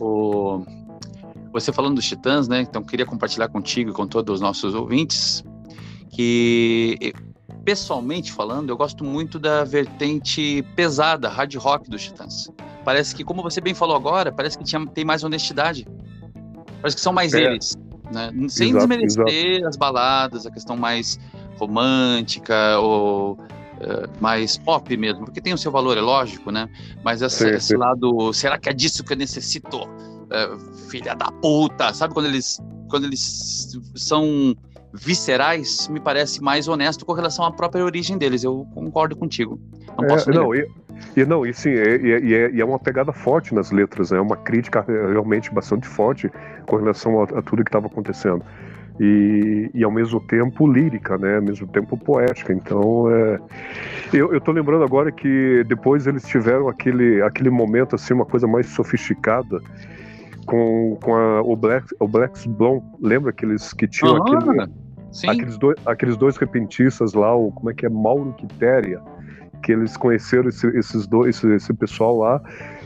O 0.00 0.64
você 1.52 1.72
falando 1.72 1.96
dos 1.96 2.06
Titãs, 2.06 2.46
né? 2.46 2.60
Então 2.60 2.82
queria 2.82 3.06
compartilhar 3.06 3.48
contigo 3.48 3.90
e 3.90 3.92
com 3.92 4.06
todos 4.06 4.34
os 4.34 4.40
nossos 4.40 4.74
ouvintes 4.74 5.42
que 6.10 7.12
pessoalmente 7.64 8.32
falando, 8.32 8.70
eu 8.70 8.76
gosto 8.76 9.04
muito 9.04 9.38
da 9.38 9.62
vertente 9.62 10.62
pesada, 10.74 11.28
hard 11.28 11.54
rock 11.56 11.90
dos 11.90 12.02
Titãs. 12.02 12.50
Parece 12.84 13.14
que, 13.14 13.22
como 13.22 13.42
você 13.42 13.60
bem 13.60 13.74
falou 13.74 13.94
agora, 13.94 14.32
parece 14.32 14.56
que 14.56 14.64
tinha, 14.64 14.86
tem 14.86 15.04
mais 15.04 15.22
honestidade. 15.22 15.86
Parece 16.80 16.96
que 16.96 17.02
são 17.02 17.12
mais 17.12 17.34
é. 17.34 17.42
eles, 17.42 17.76
né? 18.10 18.32
Sem 18.48 18.70
exato, 18.70 18.88
desmerecer 18.88 19.50
exato. 19.50 19.68
as 19.68 19.76
baladas, 19.76 20.46
a 20.46 20.50
questão 20.50 20.76
mais 20.76 21.18
romântica 21.58 22.78
ou 22.78 23.32
uh, 23.32 24.08
mais 24.20 24.56
pop 24.56 24.96
mesmo, 24.96 25.24
porque 25.24 25.40
tem 25.40 25.52
o 25.52 25.58
seu 25.58 25.72
valor, 25.72 25.98
é 25.98 26.00
lógico, 26.00 26.50
né? 26.50 26.68
Mas 27.04 27.22
essa, 27.22 27.48
sim, 27.48 27.54
esse 27.54 27.68
sim. 27.68 27.76
lado, 27.76 28.32
será 28.32 28.58
que 28.58 28.68
é 28.68 28.72
disso 28.72 29.04
que 29.04 29.12
eu 29.12 29.16
necessito? 29.16 29.88
uh, 30.28 30.58
filha 30.90 31.14
da 31.14 31.30
puta, 31.30 31.92
sabe 31.92 32.14
quando 32.14 32.26
eles 32.26 32.60
quando 32.88 33.04
eles 33.04 33.78
são 33.94 34.56
viscerais, 34.94 35.88
me 35.88 36.00
parece 36.00 36.42
mais 36.42 36.68
honesto 36.68 37.04
com 37.04 37.12
relação 37.12 37.44
à 37.44 37.52
própria 37.52 37.84
origem 37.84 38.16
deles. 38.16 38.42
Eu 38.42 38.66
concordo 38.72 39.14
contigo. 39.14 39.60
Não 39.98 40.06
é, 40.06 40.08
posso 40.08 40.30
não, 40.30 40.54
e, 40.54 40.66
e, 41.14 41.24
não, 41.26 41.44
e 41.44 41.52
sim, 41.52 41.68
é, 41.68 41.96
e, 42.00 42.34
é, 42.34 42.50
e, 42.50 42.60
é, 42.60 42.64
uma 42.64 42.78
pegada 42.78 43.12
forte 43.12 43.54
nas 43.54 43.70
letras, 43.70 44.10
né? 44.10 44.16
é 44.16 44.20
uma 44.22 44.36
crítica 44.36 44.82
realmente 44.88 45.52
bastante 45.52 45.86
forte 45.86 46.30
com 46.64 46.76
relação 46.76 47.20
a, 47.20 47.24
a 47.24 47.42
tudo 47.42 47.62
que 47.62 47.68
estava 47.68 47.88
acontecendo. 47.88 48.42
E, 49.00 49.70
e, 49.72 49.84
ao 49.84 49.92
mesmo 49.92 50.20
tempo 50.20 50.66
lírica, 50.66 51.16
né? 51.16 51.36
Ao 51.36 51.42
mesmo 51.42 51.66
tempo 51.68 51.96
poética. 51.96 52.52
Então, 52.52 53.08
é... 53.10 53.38
eu, 54.12 54.32
eu 54.32 54.40
tô 54.40 54.50
lembrando 54.50 54.82
agora 54.82 55.12
que 55.12 55.64
depois 55.68 56.06
eles 56.06 56.24
tiveram 56.26 56.68
aquele, 56.68 57.22
aquele 57.22 57.50
momento, 57.50 57.94
assim, 57.94 58.14
uma 58.14 58.26
coisa 58.26 58.48
mais 58.48 58.66
sofisticada 58.66 59.60
com, 60.48 60.96
com 61.02 61.14
a, 61.14 61.42
o, 61.42 61.54
Black, 61.54 61.86
o 62.00 62.08
Black's 62.08 62.46
Blonde. 62.46 62.84
Lembra 63.00 63.30
aqueles 63.30 63.72
que 63.72 63.86
tinham 63.86 64.14
uhum, 64.14 64.22
aquele, 64.22 64.70
aqueles, 65.28 65.58
dois, 65.58 65.76
aqueles 65.86 66.16
dois 66.16 66.36
repentistas 66.36 67.12
lá, 67.12 67.34
o, 67.36 67.52
como 67.52 67.70
é 67.70 67.74
que 67.74 67.84
é? 67.84 67.88
Mauro 67.88 68.32
Quitéria, 68.32 69.00
que 69.62 69.72
eles 69.72 69.96
conheceram 69.96 70.48
esse, 70.48 70.66
esses 70.68 71.06
dois, 71.06 71.36
esse, 71.36 71.54
esse, 71.54 71.74
pessoal 71.74 72.16
lá, 72.18 72.40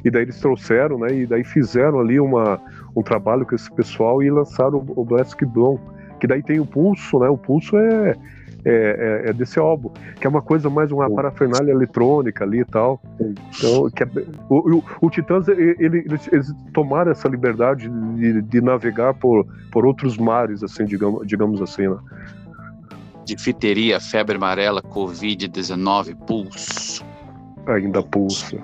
e 0.05 0.11
daí 0.11 0.23
eles 0.23 0.41
trouxeram, 0.41 0.99
né? 0.99 1.15
E 1.15 1.27
daí 1.27 1.45
fizeram 1.45 2.01
ali 2.01 2.19
uma, 2.19 2.61
um 2.97 3.03
trabalho 3.03 3.47
com 3.47 3.55
esse 3.55 3.71
pessoal 3.73 4.23
e 4.23 4.31
lançaram 4.31 4.79
o, 4.79 5.01
o 5.01 5.05
Black 5.05 5.45
Blonde. 5.47 5.81
Que 6.23 6.29
daí 6.29 6.41
tem 6.41 6.61
o 6.61 6.65
pulso, 6.65 7.19
né? 7.19 7.29
O 7.29 7.37
pulso 7.37 7.77
é 7.77 8.17
é, 8.65 9.25
é, 9.25 9.31
é, 9.31 9.33
desse 9.33 9.59
álbum, 9.59 9.91
que 10.21 10.25
é 10.25 10.31
uma 10.31 10.41
coisa 10.41 10.71
mais 10.71 10.93
uma 10.93 11.11
parafernália 11.11 11.73
eletrônica 11.73 12.45
ali 12.45 12.61
e 12.61 12.65
tal. 12.65 13.03
Então, 13.19 13.91
que 13.91 14.05
é, 14.05 14.09
o, 14.49 14.77
o, 14.77 14.85
o, 15.01 15.11
Titãs, 15.11 15.49
ele, 15.49 15.75
eles, 15.81 16.29
eles, 16.33 16.55
tomaram 16.73 17.11
essa 17.11 17.27
liberdade 17.29 17.89
de, 17.89 18.41
de, 18.41 18.61
navegar 18.61 19.15
por, 19.15 19.45
por 19.73 19.85
outros 19.85 20.17
mares, 20.17 20.63
assim, 20.63 20.85
digamos, 20.85 21.27
digamos 21.27 21.61
assim, 21.61 21.89
né? 21.89 21.99
Difteria, 23.25 23.99
febre 23.99 24.37
amarela, 24.37 24.81
Covid-19, 24.81 26.15
pulso. 26.25 27.05
Ainda 27.67 28.01
pulso. 28.01 28.61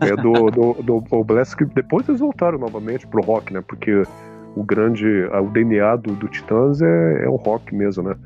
É 0.00 0.16
do, 0.16 0.50
do, 0.50 0.82
do, 0.82 1.00
do 1.02 1.24
Blast, 1.24 1.54
que 1.56 1.66
depois 1.66 2.08
eles 2.08 2.22
voltaram 2.22 2.58
novamente 2.58 3.06
pro 3.06 3.22
rock, 3.22 3.52
né? 3.52 3.60
Porque 3.60 4.02
o 4.54 4.62
grande, 4.62 5.06
o 5.06 5.50
DNA 5.50 5.96
do, 5.96 6.14
do 6.14 6.28
Titãs 6.28 6.80
é, 6.82 7.24
é 7.24 7.28
o 7.28 7.36
rock 7.36 7.74
mesmo, 7.74 8.02
né? 8.02 8.16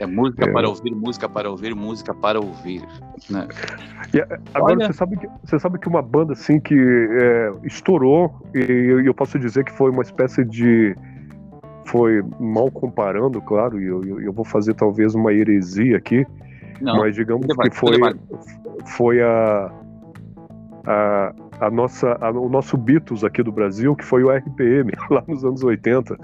É 0.00 0.06
música 0.06 0.48
é. 0.48 0.52
para 0.52 0.66
ouvir, 0.66 0.94
música 0.94 1.28
para 1.28 1.50
ouvir, 1.50 1.74
música 1.74 2.14
para 2.14 2.40
ouvir. 2.40 2.82
Né? 3.28 3.46
E, 4.14 4.20
agora, 4.54 4.74
Olha... 4.74 4.86
você, 4.86 4.92
sabe 4.94 5.18
que, 5.18 5.28
você 5.44 5.58
sabe 5.58 5.78
que 5.78 5.88
uma 5.88 6.00
banda 6.00 6.32
assim 6.32 6.58
que 6.58 6.74
é, 6.74 7.52
estourou, 7.64 8.34
e 8.54 9.06
eu 9.06 9.12
posso 9.12 9.38
dizer 9.38 9.62
que 9.62 9.72
foi 9.72 9.90
uma 9.90 10.02
espécie 10.02 10.42
de. 10.42 10.96
Foi 11.84 12.22
mal 12.38 12.70
comparando, 12.70 13.42
claro, 13.42 13.80
e 13.80 13.86
eu, 13.86 14.02
eu, 14.04 14.20
eu 14.20 14.32
vou 14.32 14.44
fazer 14.44 14.74
talvez 14.74 15.14
uma 15.14 15.32
heresia 15.32 15.98
aqui, 15.98 16.24
Não, 16.80 16.96
mas 16.98 17.14
digamos 17.14 17.46
que 17.46 17.70
foi, 17.70 17.98
foi 18.86 19.20
a, 19.20 19.72
a, 20.86 21.09
a 21.60 21.70
nossa, 21.70 22.16
a, 22.20 22.30
o 22.30 22.48
nosso 22.48 22.76
Beatles 22.76 23.22
aqui 23.22 23.42
do 23.42 23.52
Brasil, 23.52 23.94
que 23.94 24.04
foi 24.04 24.24
o 24.24 24.30
RPM, 24.30 24.92
lá 25.10 25.22
nos 25.28 25.44
anos 25.44 25.62
80. 25.62 26.16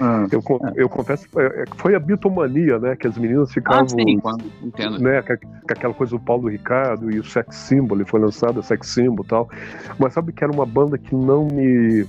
Ah, 0.00 0.26
eu, 0.30 0.40
é. 0.40 0.72
eu 0.76 0.88
confesso, 0.88 1.26
é, 1.36 1.62
é, 1.62 1.64
foi 1.76 1.96
a 1.96 1.98
bitomania, 1.98 2.78
né? 2.78 2.94
Que 2.94 3.08
as 3.08 3.18
meninas 3.18 3.52
ficavam. 3.52 3.82
Ah, 3.82 3.88
sim, 3.88 4.20
entendo. 4.62 4.98
Né, 5.00 5.20
com, 5.22 5.36
com, 5.36 5.72
aquela 5.72 5.92
coisa 5.92 6.16
do 6.16 6.20
Paulo 6.20 6.48
Ricardo 6.48 7.10
e 7.10 7.18
o 7.18 7.24
Sex 7.24 7.56
Symbol, 7.56 7.98
foi 8.06 8.20
lançado 8.20 8.60
o 8.60 8.62
Sex 8.62 8.86
Symbol 8.86 9.24
e 9.24 9.28
tal. 9.28 9.50
Mas 9.98 10.12
sabe 10.12 10.32
que 10.32 10.44
era 10.44 10.52
uma 10.52 10.66
banda 10.66 10.96
que 10.96 11.14
não 11.14 11.46
me. 11.46 12.06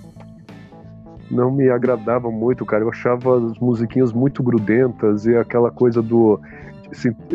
Não 1.31 1.51
me 1.51 1.67
agradava 1.69 2.29
muito, 2.29 2.63
cara. 2.67 2.83
Eu 2.83 2.89
achava 2.89 3.37
as 3.47 3.57
musiquinhas 3.57 4.13
muito 4.13 4.43
grudentas 4.43 5.25
e 5.25 5.35
aquela 5.35 5.71
coisa 5.71 5.99
do 5.99 6.39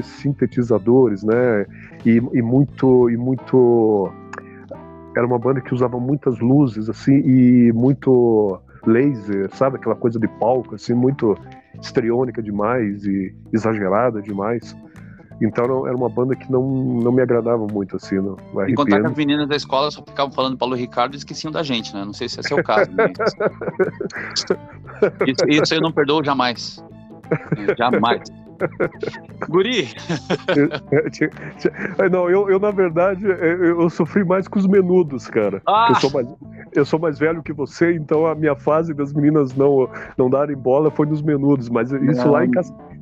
sintetizadores, 0.01 1.25
né? 1.25 1.67
E, 2.07 2.23
e 2.33 2.41
muito 2.41 3.11
e 3.11 3.17
muito 3.17 4.13
era 5.17 5.27
uma 5.27 5.39
banda 5.39 5.61
que 5.61 5.75
usava 5.75 5.99
muitas 5.99 6.39
luzes, 6.39 6.89
assim, 6.89 7.21
e 7.25 7.73
muito 7.73 8.61
laser, 8.87 9.51
sabe? 9.55 9.77
Aquela 9.77 9.97
coisa 9.97 10.19
de 10.19 10.29
palco, 10.29 10.75
assim, 10.75 10.95
muito 10.95 11.37
estriônica 11.81 12.43
demais 12.43 13.05
e 13.05 13.35
exagerada 13.53 14.23
demais. 14.23 14.77
Então 15.43 15.87
era 15.87 15.97
uma 15.97 16.09
banda 16.09 16.37
que 16.37 16.51
não, 16.53 16.63
não 16.63 17.13
me 17.13 17.23
agradava 17.23 17.67
muito, 17.67 17.97
assim, 17.97 18.17
no, 18.17 18.37
contar 18.77 19.01
que 19.01 19.07
as 19.07 19.17
meninas 19.17 19.49
da 19.49 19.57
escola 19.57 19.91
só 19.91 20.03
ficavam 20.03 20.31
falando 20.33 20.59
Paulo 20.59 20.75
Ricardo 20.75 21.15
e 21.15 21.17
esqueciam 21.17 21.51
da 21.51 21.63
gente, 21.63 21.95
né? 21.95 22.05
Não 22.05 22.13
sei 22.13 22.29
se 22.29 22.41
esse 22.41 22.53
é 22.53 22.57
o 22.57 22.63
caso. 22.63 22.91
Mas... 22.93 23.13
isso, 25.27 25.49
isso 25.49 25.75
eu 25.75 25.81
não 25.81 25.91
perdoo 25.91 26.23
jamais. 26.23 26.85
Jamais. 27.79 28.21
Guri! 29.49 29.89
Não, 32.11 32.29
eu, 32.29 32.51
eu 32.51 32.59
na 32.59 32.71
verdade, 32.71 33.25
eu, 33.25 33.81
eu, 33.81 33.91
sofri 33.91 34.25
mais 34.25 34.47
com 34.49 34.59
os 34.59 34.67
menudos, 34.67 35.29
cara. 35.29 35.63
Ah. 35.67 35.87
Eu, 35.91 35.95
sou 35.97 36.11
mais, 36.11 36.29
eu 36.75 36.85
sou 36.85 36.99
mais 36.99 37.19
velho 37.19 37.43
que 37.43 37.53
você, 37.53 37.95
então 37.95 38.27
a 38.27 38.35
minha 38.35 38.57
fase 38.57 38.93
das 38.95 39.13
meninas 39.13 39.55
não, 39.55 39.89
não 40.17 40.29
darem 40.31 40.57
bola 40.57 40.91
foi 40.91 41.07
nos 41.07 41.23
menudos, 41.23 41.69
mas 41.69 41.91
isso 41.91 42.31
lá, 42.31 42.45
em, 42.45 42.51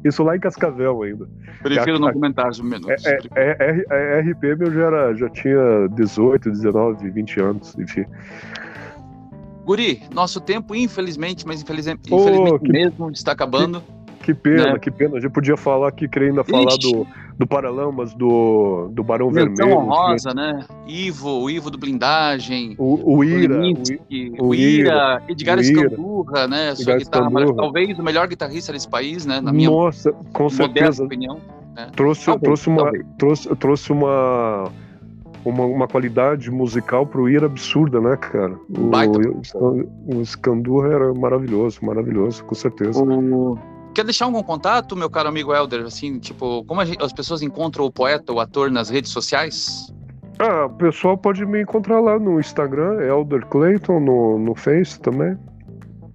isso 0.05 0.23
lá 0.23 0.37
em 0.37 0.41
Cascavel 0.41 1.03
ainda. 1.03 1.29
Prefiro 1.63 1.97
a, 1.97 2.01
não 2.01 2.13
comentar 2.13 2.53
sobre 2.55 2.73
menudos. 2.73 3.05
É, 3.05 3.19
é, 3.35 3.57
é, 3.59 4.19
é, 4.19 4.21
RPM 4.21 4.67
eu 4.67 4.73
já, 4.73 4.83
era, 4.83 5.15
já 5.15 5.29
tinha 5.31 5.89
18, 5.93 6.51
19, 6.51 7.11
20 7.11 7.41
anos, 7.41 7.79
enfim. 7.79 8.05
Guri, 9.65 10.03
nosso 10.15 10.41
tempo, 10.41 10.75
infelizmente, 10.75 11.47
mas 11.47 11.61
infelizmente, 11.61 12.09
oh, 12.11 12.21
infelizmente 12.21 12.61
que, 12.61 12.73
mesmo, 12.73 13.11
está 13.11 13.33
acabando. 13.33 13.83
Que 13.83 13.98
que 14.29 14.35
pena, 14.35 14.73
né? 14.73 14.79
que 14.79 14.91
pena. 14.91 15.17
A 15.17 15.21
gente 15.21 15.33
podia 15.33 15.57
falar 15.57 15.89
aqui, 15.89 16.07
querendo 16.07 16.41
ainda 16.41 16.45
falar 16.45 16.77
do, 16.77 17.07
do 17.39 17.47
Paralamas, 17.47 18.13
do, 18.13 18.91
do 18.93 19.03
Barão 19.03 19.31
Menção 19.31 19.67
Vermelho. 19.67 19.79
Honrosa, 19.79 20.35
né? 20.35 20.65
Ivo, 20.87 21.41
o 21.41 21.49
Ivo 21.49 21.71
do 21.71 21.79
Blindagem. 21.79 22.75
O, 22.77 23.17
o 23.17 23.25
Ira. 23.25 23.59
O, 24.39 24.49
o 24.49 24.55
Ira, 24.55 25.23
Edgar 25.29 25.59
Escandurra, 25.59 26.47
né? 26.47 26.75
Sua 26.75 26.99
guitarra, 26.99 27.31
talvez 27.57 27.99
o 27.99 28.03
melhor 28.03 28.29
guitarrista 28.29 28.71
desse 28.71 28.89
país, 28.89 29.25
né? 29.25 29.41
Na 29.41 29.51
minha 29.51 29.71
Nossa, 29.71 30.13
com 30.33 30.51
certeza. 30.51 31.05
opinião. 31.05 31.41
Né? 31.75 31.89
Trouxe, 31.97 32.27
talvez, 32.27 32.43
trouxe, 32.43 32.69
uma, 32.69 32.93
trouxe, 33.17 33.57
trouxe 33.57 33.93
uma 33.93 34.71
uma, 35.43 35.65
uma 35.65 35.89
qualidade 35.89 36.51
musical 36.51 37.07
pro 37.07 37.31
Ir 37.31 37.43
absurda, 37.43 37.99
né, 37.99 38.17
cara? 38.17 38.59
O, 38.69 38.91
o, 39.55 40.19
o 40.19 40.27
Scandurra 40.27 40.89
era 40.89 41.15
maravilhoso, 41.15 41.79
maravilhoso, 41.83 42.45
com 42.45 42.55
certeza. 42.55 43.03
O, 43.03 43.57
Quer 43.95 44.05
deixar 44.05 44.27
algum 44.27 44.43
contato, 44.43 44.97
meu 44.97 45.11
caro 45.11 45.29
amigo 45.29 45.55
Helder? 45.55 45.85
Assim, 45.85 46.19
tipo, 46.19 46.65
como 46.65 46.85
gente, 46.85 47.03
as 47.03 47.13
pessoas 47.13 47.43
encontram 47.43 47.85
o 47.85 47.91
poeta, 47.91 48.33
o 48.33 48.41
ator 48.41 48.71
nas 48.71 48.89
redes 48.89 49.11
sociais? 49.11 49.93
Ah, 50.39 50.67
o 50.67 50.71
pessoal 50.71 51.19
pode 51.19 51.45
me 51.45 51.63
encontrar 51.63 52.01
lá 52.01 52.19
no 52.19 52.39
Instagram, 52.39 53.01
Elder 53.03 53.45
Clayton, 53.47 53.99
no, 53.99 54.39
no 54.39 54.55
Face 54.55 55.01
também. 55.01 55.37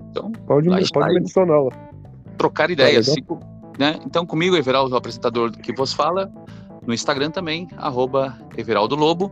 Então, 0.10 0.32
pode, 0.48 0.70
me, 0.70 0.90
pode 0.92 1.14
me 1.14 1.20
adicionar 1.20 1.60
lá. 1.60 1.72
Trocar 2.38 2.70
ideias. 2.70 3.08
Tá 3.08 3.36
né? 3.78 4.00
Então, 4.06 4.26
comigo, 4.26 4.56
Everaldo, 4.56 4.94
o 4.94 4.98
apresentador 4.98 5.52
que 5.52 5.74
vos 5.74 5.92
fala, 5.92 6.32
no 6.86 6.94
Instagram 6.94 7.32
também, 7.32 7.68
arroba 7.78 8.38
Everaldo 8.58 8.96
Lobo. 8.96 9.32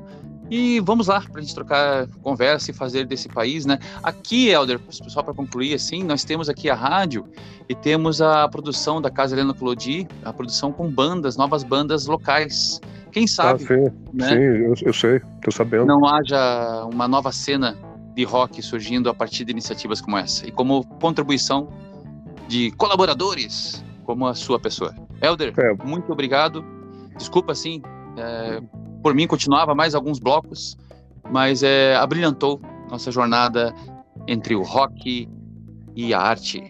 E 0.52 0.82
vamos 0.82 1.08
lá, 1.08 1.22
para 1.22 1.40
a 1.40 1.42
gente 1.42 1.56
trocar 1.56 2.08
conversa 2.22 2.72
e 2.72 2.74
fazer 2.74 3.06
desse 3.06 3.30
país, 3.30 3.66
né? 3.66 3.80
Aqui, 4.04 4.50
Helder, 4.50 4.82
só 4.90 5.24
para 5.24 5.34
concluir, 5.34 5.74
assim, 5.74 6.04
nós 6.04 6.26
temos 6.26 6.50
aqui 6.50 6.70
a 6.70 6.76
rádio 6.76 7.26
e 7.70 7.74
temos 7.74 8.22
a 8.22 8.50
produção 8.50 9.02
da 9.02 9.10
Casa 9.10 9.34
Helena 9.34 9.54
Colodi, 9.54 10.06
a 10.26 10.34
produção 10.34 10.74
com 10.74 10.92
bandas, 10.92 11.38
novas 11.38 11.64
bandas 11.64 12.06
locais. 12.06 12.82
Quem 13.14 13.26
sabe? 13.26 13.64
Ah, 13.64 13.68
sim, 13.68 13.96
né? 14.12 14.28
sim 14.28 14.36
eu, 14.36 14.74
eu 14.88 14.94
sei, 14.94 15.22
estou 15.38 15.54
sabendo. 15.54 15.86
Não 15.86 16.06
haja 16.06 16.86
uma 16.92 17.08
nova 17.08 17.32
cena 17.32 17.78
de 18.14 18.26
rock 18.26 18.62
surgindo 18.62 19.10
a 19.10 19.14
partir 19.14 19.46
de 19.46 19.52
iniciativas 19.52 20.02
como 20.02 20.18
essa 20.18 20.46
e 20.46 20.52
como 20.52 20.86
contribuição 21.00 21.70
de 22.50 22.72
colaboradores 22.72 23.82
como 24.04 24.28
a 24.28 24.34
sua 24.34 24.60
pessoa. 24.60 24.94
Helder, 25.22 25.54
é. 25.58 25.74
muito 25.86 26.12
obrigado. 26.12 26.66
Desculpa, 27.18 27.54
assim, 27.54 27.82
é, 28.18 28.62
por 29.02 29.14
mim 29.14 29.28
continuava 29.28 29.74
mais 29.76 29.96
alguns 29.96 30.20
blocos, 30.20 30.78
mas 31.30 31.64
é, 31.64 31.96
abrilhantou 31.96 32.62
nossa 32.90 33.12
jornada 33.12 33.74
entre 34.28 34.56
o 34.56 34.62
rock 34.62 35.28
e 35.96 36.14
a 36.14 36.20
arte. 36.20 36.64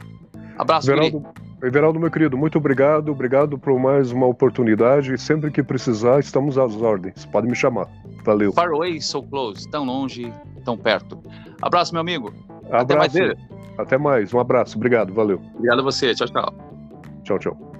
Abraço, 0.58 0.91
Everaldo, 0.91 1.24
Everaldo, 1.63 2.00
meu 2.00 2.10
querido, 2.10 2.38
muito 2.38 2.58
obrigado. 2.58 3.12
Obrigado 3.12 3.58
por 3.58 3.80
mais 3.80 4.12
uma 4.12 4.26
oportunidade. 4.26 5.15
Sempre 5.20 5.52
que 5.52 5.62
precisar, 5.62 6.20
estamos 6.20 6.58
às 6.58 6.76
ordens. 6.76 7.26
Pode 7.26 7.48
me 7.48 7.56
chamar. 7.56 7.88
Valeu. 8.24 8.52
Far 8.52 8.70
away, 8.70 9.00
so 9.00 9.22
close. 9.22 9.70
Tão 9.70 9.86
longe, 9.86 10.34
tão 10.65 10.76
perto. 10.76 11.22
Abraço, 11.62 11.94
meu 11.94 12.02
amigo. 12.02 12.34
Abraço. 12.72 12.84
Até 12.84 12.96
mais. 12.96 13.38
Até 13.78 13.98
mais. 13.98 14.34
Um 14.34 14.39
abraço. 14.39 14.76
Obrigado. 14.76 15.13
Valeu. 15.13 15.39
Obrigado 15.56 15.80
a 15.80 15.84
você. 15.84 16.15
Tchau, 16.15 16.28
tchau. 16.28 16.54
Tchau, 17.24 17.39
tchau. 17.39 17.70